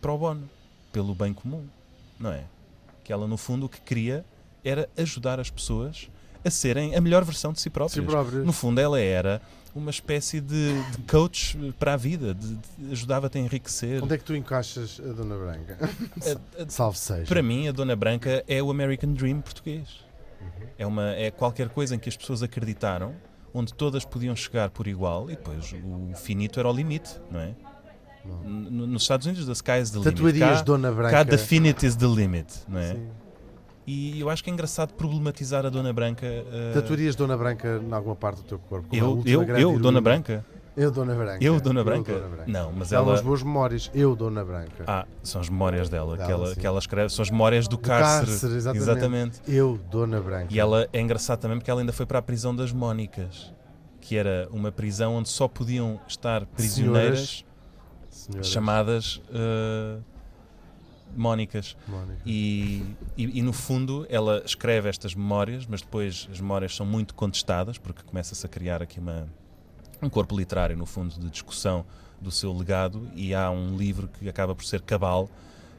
pro 0.01 0.17
bono, 0.17 0.49
pelo 0.91 1.13
bem 1.15 1.33
comum, 1.33 1.65
não 2.19 2.31
é? 2.31 2.43
Que 3.03 3.11
ela, 3.13 3.27
no 3.27 3.37
fundo, 3.37 3.65
o 3.65 3.69
que 3.69 3.79
queria 3.81 4.25
era 4.63 4.89
ajudar 4.97 5.39
as 5.39 5.49
pessoas 5.49 6.09
a 6.43 6.49
serem 6.49 6.95
a 6.95 7.01
melhor 7.01 7.23
versão 7.23 7.51
de 7.53 7.59
si 7.59 7.69
próprias. 7.69 8.03
Si 8.03 8.09
próprias. 8.09 8.45
No 8.45 8.53
fundo, 8.53 8.79
ela 8.79 8.99
era 8.99 9.41
uma 9.75 9.91
espécie 9.91 10.41
de, 10.41 10.81
de 10.91 10.97
coach 11.03 11.57
para 11.77 11.93
a 11.93 11.97
vida, 11.97 12.35
ajudava-te 12.91 13.37
a 13.37 13.41
enriquecer. 13.41 14.03
Onde 14.03 14.15
é 14.15 14.17
que 14.17 14.23
tu 14.23 14.35
encaixas 14.35 14.99
a 14.99 15.11
Dona 15.13 15.35
Branca? 15.37 15.77
A- 15.79 16.63
a- 16.63 16.65
Salve 16.69 16.97
seja. 16.97 17.25
para 17.25 17.41
mim, 17.43 17.67
a 17.67 17.71
Dona 17.71 17.95
Branca 17.95 18.43
é 18.47 18.61
o 18.63 18.71
American 18.71 19.13
Dream 19.13 19.41
português. 19.41 20.03
É, 20.77 20.85
uma, 20.87 21.11
é 21.11 21.29
qualquer 21.29 21.69
coisa 21.69 21.95
em 21.95 21.99
que 21.99 22.07
as 22.09 22.15
pessoas 22.15 22.41
acreditaram, 22.41 23.13
onde 23.53 23.73
todas 23.73 24.05
podiam 24.05 24.35
chegar 24.35 24.69
por 24.69 24.87
igual 24.87 25.29
e 25.29 25.35
depois 25.35 25.73
o 25.73 26.15
finito 26.15 26.59
era 26.59 26.69
o 26.69 26.73
limite, 26.73 27.19
não 27.29 27.39
é? 27.39 27.53
Nos 28.25 29.03
Estados 29.03 29.25
Unidos, 29.25 29.45
the 29.45 29.53
sky 29.53 29.81
is 29.81 29.91
the 29.91 29.99
limit. 29.99 30.15
Tatuarias 30.15 30.57
Cá, 30.59 30.63
Dona 30.63 30.91
Branca. 30.91 31.11
cá 31.11 31.25
the 31.25 31.37
finite 31.37 31.85
is 31.85 31.95
the 31.95 32.07
limit, 32.07 32.47
não 32.67 32.79
é? 32.79 32.93
Sim. 32.93 33.07
E 33.87 34.19
eu 34.19 34.29
acho 34.29 34.43
que 34.43 34.49
é 34.49 34.53
engraçado 34.53 34.93
problematizar 34.93 35.65
a 35.65 35.69
Dona 35.69 35.91
Branca. 35.91 36.25
uh, 36.25 36.73
Tatuarias 36.73 37.15
Dona 37.15 37.35
Branca 37.35 37.81
em 37.83 37.91
alguma 37.91 38.15
parte 38.15 38.37
do 38.37 38.43
teu 38.43 38.59
corpo? 38.59 38.87
eu, 38.95 39.21
eu, 39.25 39.43
eu, 39.57 39.79
Dona. 39.79 39.99
Branca? 39.99 40.45
Eu, 40.77 40.91
Dona 40.91 41.15
Branca. 41.15 41.43
Eu, 41.43 41.59
Dona 41.59 41.83
Branca? 41.83 42.13
Dona 42.13 42.27
Branca. 42.27 42.51
Não, 42.51 42.71
mas 42.71 42.91
Ela... 42.91 43.03
ela. 43.03 43.11
umas 43.13 43.21
boas 43.21 43.43
memórias. 43.43 43.89
Eu, 43.93 44.15
Dona 44.15 44.45
Branca. 44.45 44.83
Ah, 44.85 45.05
são 45.23 45.41
as 45.41 45.49
memórias 45.49 45.89
dela, 45.89 46.15
que, 46.15 46.23
Dela, 46.23 46.31
ela, 46.31 46.53
sim. 46.53 46.59
que 46.59 46.67
ela 46.67 46.79
escreve, 46.79 47.09
são 47.11 47.23
as 47.23 47.31
memórias 47.31 47.67
do, 47.67 47.77
cárcere. 47.77 48.27
cárcere, 48.27 48.55
exatamente. 48.55 48.83
exatamente. 48.83 49.39
Eu, 49.47 49.79
Dona 49.89 50.21
Branca. 50.21 50.47
E 50.49 50.59
ela 50.59 50.87
é 50.93 51.01
engraçado 51.01 51.39
também 51.39 51.57
porque 51.57 51.71
ela 51.71 51.81
ainda 51.81 51.91
foi 51.91 52.05
para 52.05 52.19
a 52.19 52.21
prisão 52.21 52.55
das 52.55 52.71
Mónicas, 52.71 53.51
que 53.99 54.15
era 54.15 54.47
uma 54.51 54.71
prisão 54.71 55.15
onde 55.15 55.29
só 55.29 55.47
podiam 55.47 55.99
estar 56.07 56.45
prisioneiras 56.45 57.19
Senhoras. 57.19 57.45
Chamadas 58.43 59.21
uh, 59.29 60.03
Mónicas. 61.15 61.75
Mónica. 61.87 62.21
E, 62.25 62.83
e, 63.17 63.39
e, 63.39 63.41
no 63.41 63.53
fundo 63.53 64.05
ela 64.09 64.41
escreve 64.45 64.89
estas 64.89 65.15
memórias, 65.15 65.65
mas 65.65 65.81
depois 65.81 66.27
as 66.31 66.39
memórias 66.39 66.75
são 66.75 66.85
muito 66.85 67.13
contestadas, 67.15 67.77
porque 67.77 68.03
começa-se 68.03 68.45
a 68.45 68.49
criar 68.49 68.81
aqui 68.81 68.99
uma, 68.99 69.27
um 70.01 70.09
corpo 70.09 70.37
literário, 70.37 70.77
no 70.77 70.85
fundo, 70.85 71.19
de 71.19 71.29
discussão 71.29 71.85
do 72.21 72.31
seu 72.31 72.53
legado, 72.53 73.09
e 73.15 73.33
há 73.33 73.49
um 73.49 73.77
livro 73.77 74.07
que 74.07 74.27
acaba 74.27 74.53
por 74.53 74.65
ser 74.65 74.81
cabal, 74.81 75.29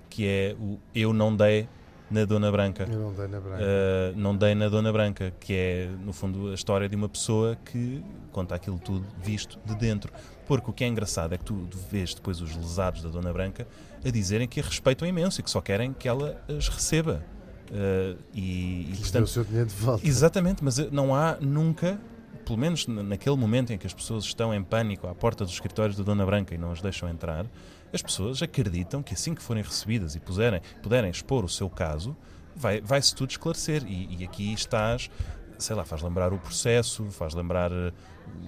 que 0.09 0.27
é 0.27 0.57
o 0.59 0.79
Eu 0.95 1.13
Não 1.13 1.35
Dei 1.35 1.69
na 2.11 2.25
Dona 2.25 2.51
Branca. 2.51 2.89
Eu 2.91 2.99
não 2.99 3.13
dei 3.13 3.29
na 3.29 3.41
Branca. 3.41 3.63
Uh, 3.63 4.19
não 4.19 4.37
dei 4.37 4.55
na 4.55 4.69
Dona 4.69 4.93
Branca, 4.93 5.33
que 5.39 5.55
é, 5.55 5.89
no 6.05 6.13
fundo, 6.13 6.51
a 6.51 6.55
história 6.55 6.89
de 6.89 6.97
uma 6.97 7.09
pessoa 7.09 7.57
que 7.65 8.03
conta 8.33 8.55
aquilo 8.55 8.79
tudo 8.79 9.07
visto 9.23 9.59
de 9.65 9.75
dentro. 9.77 10.13
Porque 10.47 10.71
o 10.71 10.73
que 10.73 10.83
é 10.83 10.89
engraçado 10.89 11.33
é 11.33 11.39
que 11.39 11.45
tu 11.45 11.69
vês 11.91 12.13
depois 12.13 12.41
os 12.41 12.57
lesados 12.57 13.03
da 13.03 13.09
Dona 13.09 13.33
Branca 13.33 13.67
a 14.05 14.11
dizerem 14.11 14.49
que 14.49 14.61
a 14.61 14.63
respeitam 14.63 15.07
imenso 15.07 15.41
e 15.41 15.45
que 15.45 15.51
só 15.51 15.61
querem 15.61 15.93
que 15.93 16.09
ela 16.09 16.43
as 16.49 16.69
receba. 16.69 17.23
Uh, 17.71 18.19
e, 18.35 18.81
e, 18.81 18.87
ter 18.87 18.95
o 18.95 19.01
portanto, 19.03 19.27
seu 19.29 19.45
dinheiro 19.45 19.69
de 19.69 19.75
volta. 19.77 20.05
exatamente, 20.05 20.65
mas 20.65 20.79
não 20.91 21.15
há 21.15 21.37
nunca, 21.41 22.01
pelo 22.45 22.59
menos 22.59 22.87
na- 22.87 23.03
naquele 23.03 23.37
momento 23.37 23.73
em 23.73 23.79
que 23.79 23.87
as 23.87 23.95
pessoas 23.95 24.25
estão 24.25 24.53
em 24.55 24.63
pânico 24.63 25.07
à 25.07 25.15
porta 25.15 25.45
dos 25.45 25.53
escritórios 25.55 25.97
da 25.97 26.03
Dona 26.05 26.25
Branca 26.27 26.55
e 26.55 26.59
não 26.59 26.73
as 26.73 26.81
deixam 26.81 27.09
entrar, 27.09 27.47
as 27.93 28.03
pessoas 28.03 28.43
acreditam 28.43 29.03
que 29.03 29.15
assim 29.15 29.35
que 29.35 29.43
forem 29.43 29.63
recebidas 29.63 30.15
e 30.15 30.21
puserem, 30.21 30.61
puderem 30.83 31.11
expor 31.11 31.45
o 31.45 31.49
seu 31.49 31.69
caso, 31.69 32.17
vai- 32.55 32.81
vai-se 32.81 33.15
tudo 33.15 33.31
esclarecer. 33.31 33.85
E, 33.87 34.19
e 34.21 34.25
aqui 34.25 34.53
estás, 34.53 35.11
sei 35.59 35.75
lá, 35.77 35.85
faz 35.85 36.03
lembrar 36.03 36.33
o 36.33 36.39
processo, 36.39 37.05
faz 37.11 37.35
lembrar 37.35 37.71
eh, 37.73 37.93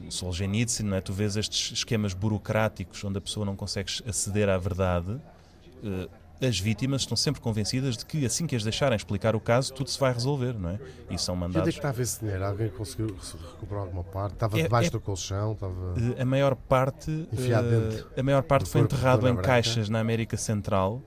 o 0.07 0.11
Solzhenitsyn, 0.13 0.85
não 0.87 0.97
é? 0.97 1.01
Tu 1.01 1.13
vês 1.13 1.37
estes 1.37 1.73
esquemas 1.79 2.15
burocráticos 2.15 3.03
onde 3.05 3.19
a 3.19 3.21
pessoa 3.21 3.45
não 3.45 3.57
consegue 3.57 3.91
aceder 4.07 4.49
à 4.49 4.57
verdade. 4.59 5.21
eh, 5.85 6.09
as 6.45 6.59
vítimas 6.59 7.03
estão 7.03 7.17
sempre 7.17 7.41
convencidas 7.41 7.97
de 7.97 8.05
que 8.05 8.25
assim 8.27 8.47
que 8.47 8.57
as 8.57 8.63
deixarem 8.63 8.97
explicar 8.97 9.35
o 9.37 9.41
caso, 9.41 9.73
tudo 9.73 9.89
se 9.91 9.99
vai 9.99 10.13
resolver, 10.13 10.55
não 10.59 10.71
é? 10.71 10.79
E 11.11 11.19
são 11.19 11.35
E 11.35 11.39
onde 11.39 11.45
é 11.45 11.49
mandados. 11.49 11.71
que 11.71 11.79
estava 11.79 12.03
esse 12.03 12.21
dinheiro? 12.21 12.45
Alguém 12.45 12.69
conseguiu 12.69 13.07
recuperar 13.55 13.83
alguma 13.85 14.05
parte? 14.05 14.33
Estava 14.35 14.59
É- 14.59 14.63
debaixo 14.63 14.89
é- 14.89 14.91
do 14.91 15.01
colchão? 15.01 15.53
Estava... 15.53 15.95
Eh, 16.19 16.23
A 16.23 16.25
maior 16.25 16.55
parte, 16.57 17.11
Enfiado 17.33 17.67
eh, 17.69 17.79
dentro 17.79 18.07
a 18.17 18.23
maior 18.23 18.43
parte 18.43 18.69
foi 18.69 18.81
enterrado 18.81 19.27
em 19.29 19.33
Branca. 19.35 19.43
caixas 19.49 19.89
na 19.89 20.01
América 20.01 20.37
Central 20.37 21.01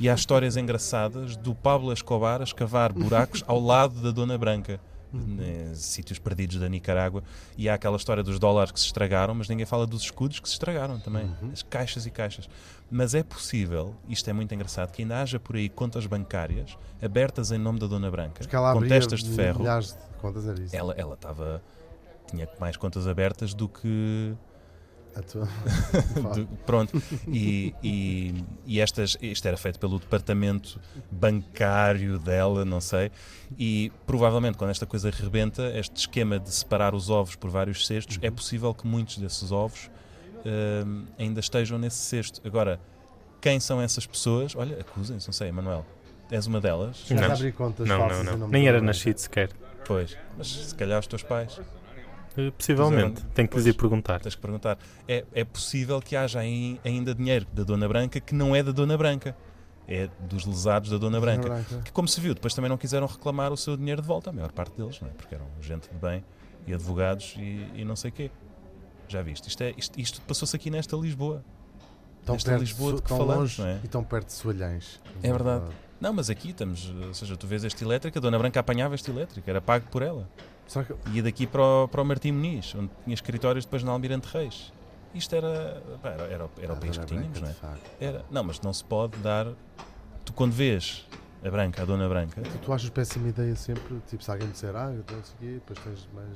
e 0.00 0.08
há 0.08 0.14
histórias 0.14 0.56
engraçadas 0.56 1.36
do 1.36 1.54
Pablo 1.54 1.92
Escobar 1.92 2.40
a 2.40 2.44
escavar 2.44 2.92
buracos 2.92 3.44
ao 3.46 3.60
lado 3.60 4.00
da 4.00 4.10
Dona 4.10 4.36
Branca. 4.36 4.80
Uhum. 5.12 5.38
em 5.40 5.74
sítios 5.74 6.18
perdidos 6.18 6.58
da 6.58 6.68
Nicarágua 6.68 7.22
e 7.56 7.68
há 7.68 7.74
aquela 7.74 7.96
história 7.96 8.22
dos 8.22 8.38
dólares 8.38 8.72
que 8.72 8.80
se 8.80 8.86
estragaram, 8.86 9.34
mas 9.34 9.48
ninguém 9.48 9.66
fala 9.66 9.86
dos 9.86 10.02
escudos 10.02 10.40
que 10.40 10.48
se 10.48 10.54
estragaram 10.54 10.98
também, 10.98 11.26
Uhum. 11.42 11.50
as 11.52 11.62
caixas 11.62 12.06
e 12.06 12.10
caixas. 12.10 12.48
Mas 12.90 13.14
é 13.14 13.22
possível, 13.22 13.94
isto 14.08 14.28
é 14.28 14.32
muito 14.32 14.54
engraçado, 14.54 14.90
que 14.92 15.02
ainda 15.02 15.20
haja 15.20 15.38
por 15.40 15.56
aí 15.56 15.68
contas 15.68 16.06
bancárias 16.06 16.76
abertas 17.02 17.50
em 17.52 17.58
nome 17.58 17.78
da 17.78 17.86
Dona 17.86 18.10
Branca, 18.10 18.42
com 18.74 18.80
testas 18.88 19.22
de 19.22 19.30
ferro. 19.34 19.58
de 19.58 19.64
contas. 19.64 19.96
Ela 20.74 20.94
ela 20.96 21.14
estava 21.14 21.62
tinha 22.30 22.48
mais 22.60 22.76
contas 22.76 23.06
abertas 23.06 23.52
do 23.54 23.68
que. 23.68 24.34
do- 26.34 26.46
pronto, 26.66 27.02
e, 27.28 27.74
e, 27.82 28.44
e 28.66 28.80
estas, 28.80 29.16
isto 29.20 29.46
era 29.46 29.56
feito 29.56 29.78
pelo 29.78 29.98
departamento 29.98 30.80
bancário 31.10 32.18
dela, 32.18 32.64
não 32.64 32.80
sei, 32.80 33.10
e 33.58 33.92
provavelmente 34.06 34.56
quando 34.58 34.70
esta 34.70 34.86
coisa 34.86 35.10
rebenta, 35.10 35.70
este 35.76 35.96
esquema 35.96 36.38
de 36.38 36.50
separar 36.50 36.94
os 36.94 37.10
ovos 37.10 37.36
por 37.36 37.50
vários 37.50 37.86
cestos, 37.86 38.18
é 38.22 38.30
possível 38.30 38.72
que 38.74 38.86
muitos 38.86 39.18
desses 39.18 39.52
ovos 39.52 39.90
hum, 40.86 41.04
ainda 41.18 41.40
estejam 41.40 41.78
nesse 41.78 41.96
cesto. 41.98 42.40
Agora, 42.46 42.80
quem 43.40 43.58
são 43.60 43.80
essas 43.82 44.06
pessoas? 44.06 44.54
Olha, 44.56 44.80
acusem-se, 44.80 45.26
não 45.28 45.32
sei, 45.32 45.50
Manuel, 45.52 45.84
és 46.30 46.46
uma 46.46 46.60
delas? 46.60 47.04
Não. 47.28 47.28
Não, 47.88 47.98
falsas 47.98 48.24
não, 48.24 48.38
não. 48.38 48.48
Nem 48.48 48.66
era 48.66 48.80
nascido 48.80 49.18
sequer. 49.18 49.50
Pois, 49.84 50.16
mas 50.38 50.46
se 50.48 50.74
calhar 50.74 50.98
os 51.00 51.06
teus 51.06 51.22
pais. 51.22 51.60
Eh, 52.36 52.50
Possivelmente. 52.50 53.24
Tenho 53.34 53.48
que 53.48 53.56
lhes 53.56 53.66
ir 53.66 53.74
perguntar. 53.74 54.20
Tens 54.20 54.34
que 54.34 54.40
perguntar. 54.40 54.78
É, 55.06 55.24
é 55.32 55.44
possível 55.44 56.00
que 56.00 56.16
haja 56.16 56.40
ainda 56.40 57.14
dinheiro 57.14 57.46
da 57.52 57.62
Dona 57.64 57.88
Branca 57.88 58.20
que 58.20 58.34
não 58.34 58.54
é 58.54 58.62
da 58.62 58.72
Dona 58.72 58.96
Branca. 58.96 59.36
É 59.88 60.08
dos 60.28 60.46
lesados 60.46 60.90
da 60.90 60.96
Dona 60.96 61.18
Dona 61.18 61.20
Branca. 61.20 61.48
Branca. 61.48 61.82
Que, 61.84 61.92
como 61.92 62.06
se 62.06 62.20
viu, 62.20 62.34
depois 62.34 62.54
também 62.54 62.68
não 62.68 62.78
quiseram 62.78 63.06
reclamar 63.06 63.52
o 63.52 63.56
seu 63.56 63.76
dinheiro 63.76 64.00
de 64.00 64.06
volta, 64.06 64.30
a 64.30 64.32
maior 64.32 64.52
parte 64.52 64.76
deles, 64.76 65.00
não 65.00 65.08
é? 65.08 65.10
porque 65.12 65.34
eram 65.34 65.46
gente 65.60 65.88
de 65.90 65.96
bem 65.98 66.24
e 66.66 66.72
advogados 66.72 67.34
e, 67.36 67.66
e 67.74 67.84
não 67.84 67.96
sei 67.96 68.10
quê. 68.10 68.30
Já 69.08 69.20
viste? 69.22 69.48
Isto, 69.48 69.62
é, 69.62 69.74
isto, 69.76 70.00
isto 70.00 70.20
passou-se 70.22 70.54
aqui 70.54 70.70
nesta 70.70 70.96
Lisboa. 70.96 71.44
Tão 72.24 72.36
Esta 72.36 72.50
perto 72.50 72.60
Lisboa 72.60 72.92
de 72.94 73.02
que 73.02 73.08
tão 73.08 73.18
falamos, 73.18 73.58
longe 73.58 73.60
não 73.60 73.68
é? 73.68 73.80
e 73.82 73.88
tão 73.88 74.04
perto 74.04 74.26
de 74.28 74.32
Soalhães. 74.32 75.00
É 75.22 75.30
verdade. 75.32 75.64
Não, 76.02 76.12
mas 76.12 76.28
aqui 76.28 76.50
estamos, 76.50 76.92
ou 77.06 77.14
seja, 77.14 77.36
tu 77.36 77.46
vês 77.46 77.62
este 77.62 77.84
elétrico, 77.84 78.18
a 78.18 78.20
Dona 78.20 78.36
Branca 78.36 78.58
apanhava 78.58 78.96
este 78.96 79.08
elétrico, 79.08 79.48
era 79.48 79.60
pago 79.60 79.86
por 79.88 80.02
ela. 80.02 80.28
Será 80.66 80.84
que 80.84 80.92
Ia 81.12 81.22
daqui 81.22 81.46
para 81.46 81.62
o, 81.62 81.86
para 81.86 82.02
o 82.02 82.04
Martim 82.04 82.32
Muniz, 82.32 82.74
onde 82.74 82.90
tinha 83.04 83.14
escritórios 83.14 83.64
depois 83.64 83.84
na 83.84 83.92
Almirante 83.92 84.26
Reis. 84.32 84.72
Isto 85.14 85.36
era, 85.36 85.80
pá, 86.02 86.08
era, 86.10 86.24
era, 86.24 86.44
o- 86.46 86.50
era 86.60 86.72
o 86.72 86.76
país 86.76 86.98
que 86.98 87.06
tínhamos, 87.06 87.38
Branca, 87.38 87.54
não 87.62 87.72
é? 87.74 87.78
Era. 88.04 88.24
Não, 88.32 88.42
mas 88.42 88.60
não 88.62 88.72
se 88.72 88.82
pode 88.82 89.16
dar. 89.18 89.46
Tu, 90.24 90.32
quando 90.32 90.50
vês 90.52 91.06
a 91.44 91.48
branca, 91.50 91.82
a 91.82 91.84
dona 91.84 92.08
branca, 92.08 92.40
Tu, 92.42 92.58
tu 92.64 92.72
achas 92.72 92.90
péssima 92.90 93.28
ideia 93.28 93.54
sempre? 93.54 94.00
Tipo, 94.08 94.24
se 94.24 94.30
alguém 94.30 94.48
disser, 94.50 94.74
ah, 94.74 94.90
eu 94.92 95.00
isso 95.20 95.34
aqui, 95.36 95.52
depois 95.54 95.78
tens 95.78 96.08
mais. 96.12 96.28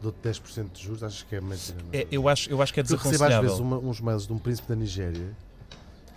dou-te 0.00 0.16
10% 0.26 0.72
de 0.72 0.82
juros, 0.82 1.02
achas 1.02 1.22
que 1.24 1.36
é 1.36 1.40
mentira? 1.42 1.76
não 1.82 1.90
é, 1.92 2.06
eu, 2.10 2.26
acho, 2.26 2.48
eu 2.48 2.62
acho 2.62 2.72
que 2.72 2.80
é 2.80 2.82
Eu 2.82 2.86
recebo 2.96 3.04
às 3.06 3.10
vezes 3.12 3.28
desaconselhável. 3.28 3.64
uma- 3.64 3.90
uns 3.90 4.00
mails 4.00 4.26
de 4.26 4.32
um 4.32 4.38
príncipe 4.38 4.66
da 4.68 4.76
Nigéria. 4.76 5.36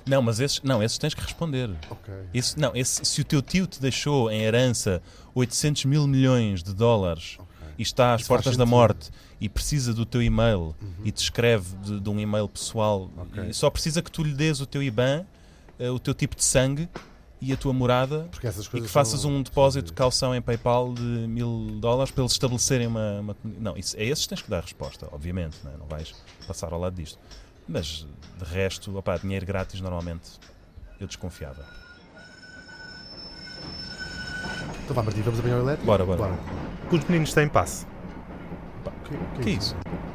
Não, 0.05 0.21
mas 0.21 0.39
esses, 0.39 0.61
não, 0.61 0.83
esses 0.83 0.97
tens 0.97 1.13
que 1.13 1.21
responder. 1.21 1.69
Ok. 1.89 2.13
Esse, 2.33 2.59
não, 2.59 2.75
esse, 2.75 3.03
se 3.05 3.21
o 3.21 3.23
teu 3.23 3.41
tio 3.41 3.65
te 3.65 3.79
deixou 3.81 4.29
em 4.29 4.41
herança 4.41 5.01
800 5.33 5.85
mil 5.85 6.05
milhões 6.07 6.61
de 6.61 6.73
dólares 6.73 7.37
ok. 7.39 7.47
e 7.77 7.81
está 7.83 8.13
às 8.13 8.21
Isso 8.21 8.27
portas 8.27 8.57
da 8.57 8.65
morte 8.65 9.09
e 9.39 9.47
precisa 9.47 9.93
do 9.93 10.05
teu 10.05 10.21
e-mail 10.21 10.75
Uhum. 10.81 10.93
e 11.05 11.11
te 11.11 11.21
escreve 11.23 11.75
de, 11.77 11.99
de 11.99 12.09
um 12.09 12.19
e-mail 12.19 12.47
pessoal 12.49 13.09
Ok. 13.17 13.43
e 13.49 13.53
só 13.53 13.69
precisa 13.69 14.01
que 14.01 14.11
tu 14.11 14.23
lhe 14.23 14.33
dês 14.33 14.59
o 14.61 14.65
teu 14.65 14.81
IBAN, 14.83 15.25
eh, 15.79 15.89
o 15.89 15.99
teu 15.99 16.13
tipo 16.13 16.35
de 16.35 16.43
sangue 16.43 16.87
e 17.41 17.51
a 17.51 17.57
tua 17.57 17.73
morada 17.73 18.29
e 18.31 18.79
que 18.81 18.87
faças 18.87 19.25
um 19.25 19.41
depósito 19.43 19.87
de 19.87 19.93
calção 19.93 20.33
em 20.33 20.41
PayPal 20.41 20.93
de 20.93 21.01
mil 21.01 21.77
dólares 21.81 22.09
para 22.11 22.23
eles 22.23 22.31
estabelecerem 22.31 22.87
uma. 22.87 23.19
uma 23.19 23.35
não, 23.43 23.75
isso, 23.77 23.97
a 23.97 24.01
esses 24.01 24.25
tens 24.27 24.41
que 24.41 24.49
dar 24.49 24.61
resposta, 24.61 25.09
obviamente, 25.11 25.57
não, 25.63 25.71
é? 25.73 25.77
não 25.77 25.85
vais 25.85 26.13
passar 26.47 26.71
ao 26.71 26.79
lado 26.79 26.95
disto. 26.95 27.19
Mas 27.67 28.05
de 28.37 28.45
resto, 28.45 28.97
opá, 28.97 29.17
dinheiro 29.17 29.45
grátis 29.45 29.79
normalmente 29.79 30.39
eu 30.99 31.07
desconfiava. 31.07 31.65
Então 34.83 34.95
vá, 34.95 35.03
Martim, 35.03 35.21
vamos 35.21 35.39
apanhar 35.39 35.57
o 35.57 35.61
elétrico? 35.61 35.85
Bora, 35.85 36.05
bora. 36.05 36.33
Os 36.91 37.03
meninos 37.05 37.33
têm 37.33 37.47
passe. 37.47 37.85
O 38.85 38.91
que, 39.03 39.13
O 39.15 39.41
que 39.43 39.49
é 39.49 39.53
isso? 39.53 39.75
Duas 39.75 40.12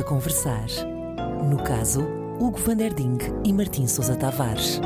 a 0.00 0.04
conversar. 0.04 0.66
No 1.42 1.62
caso, 1.62 2.00
Hugo 2.38 2.58
van 2.58 2.76
der 2.76 2.94
Ding 2.94 3.18
e 3.44 3.52
Martim 3.52 3.86
Sousa 3.86 4.16
Tavares. 4.16 4.80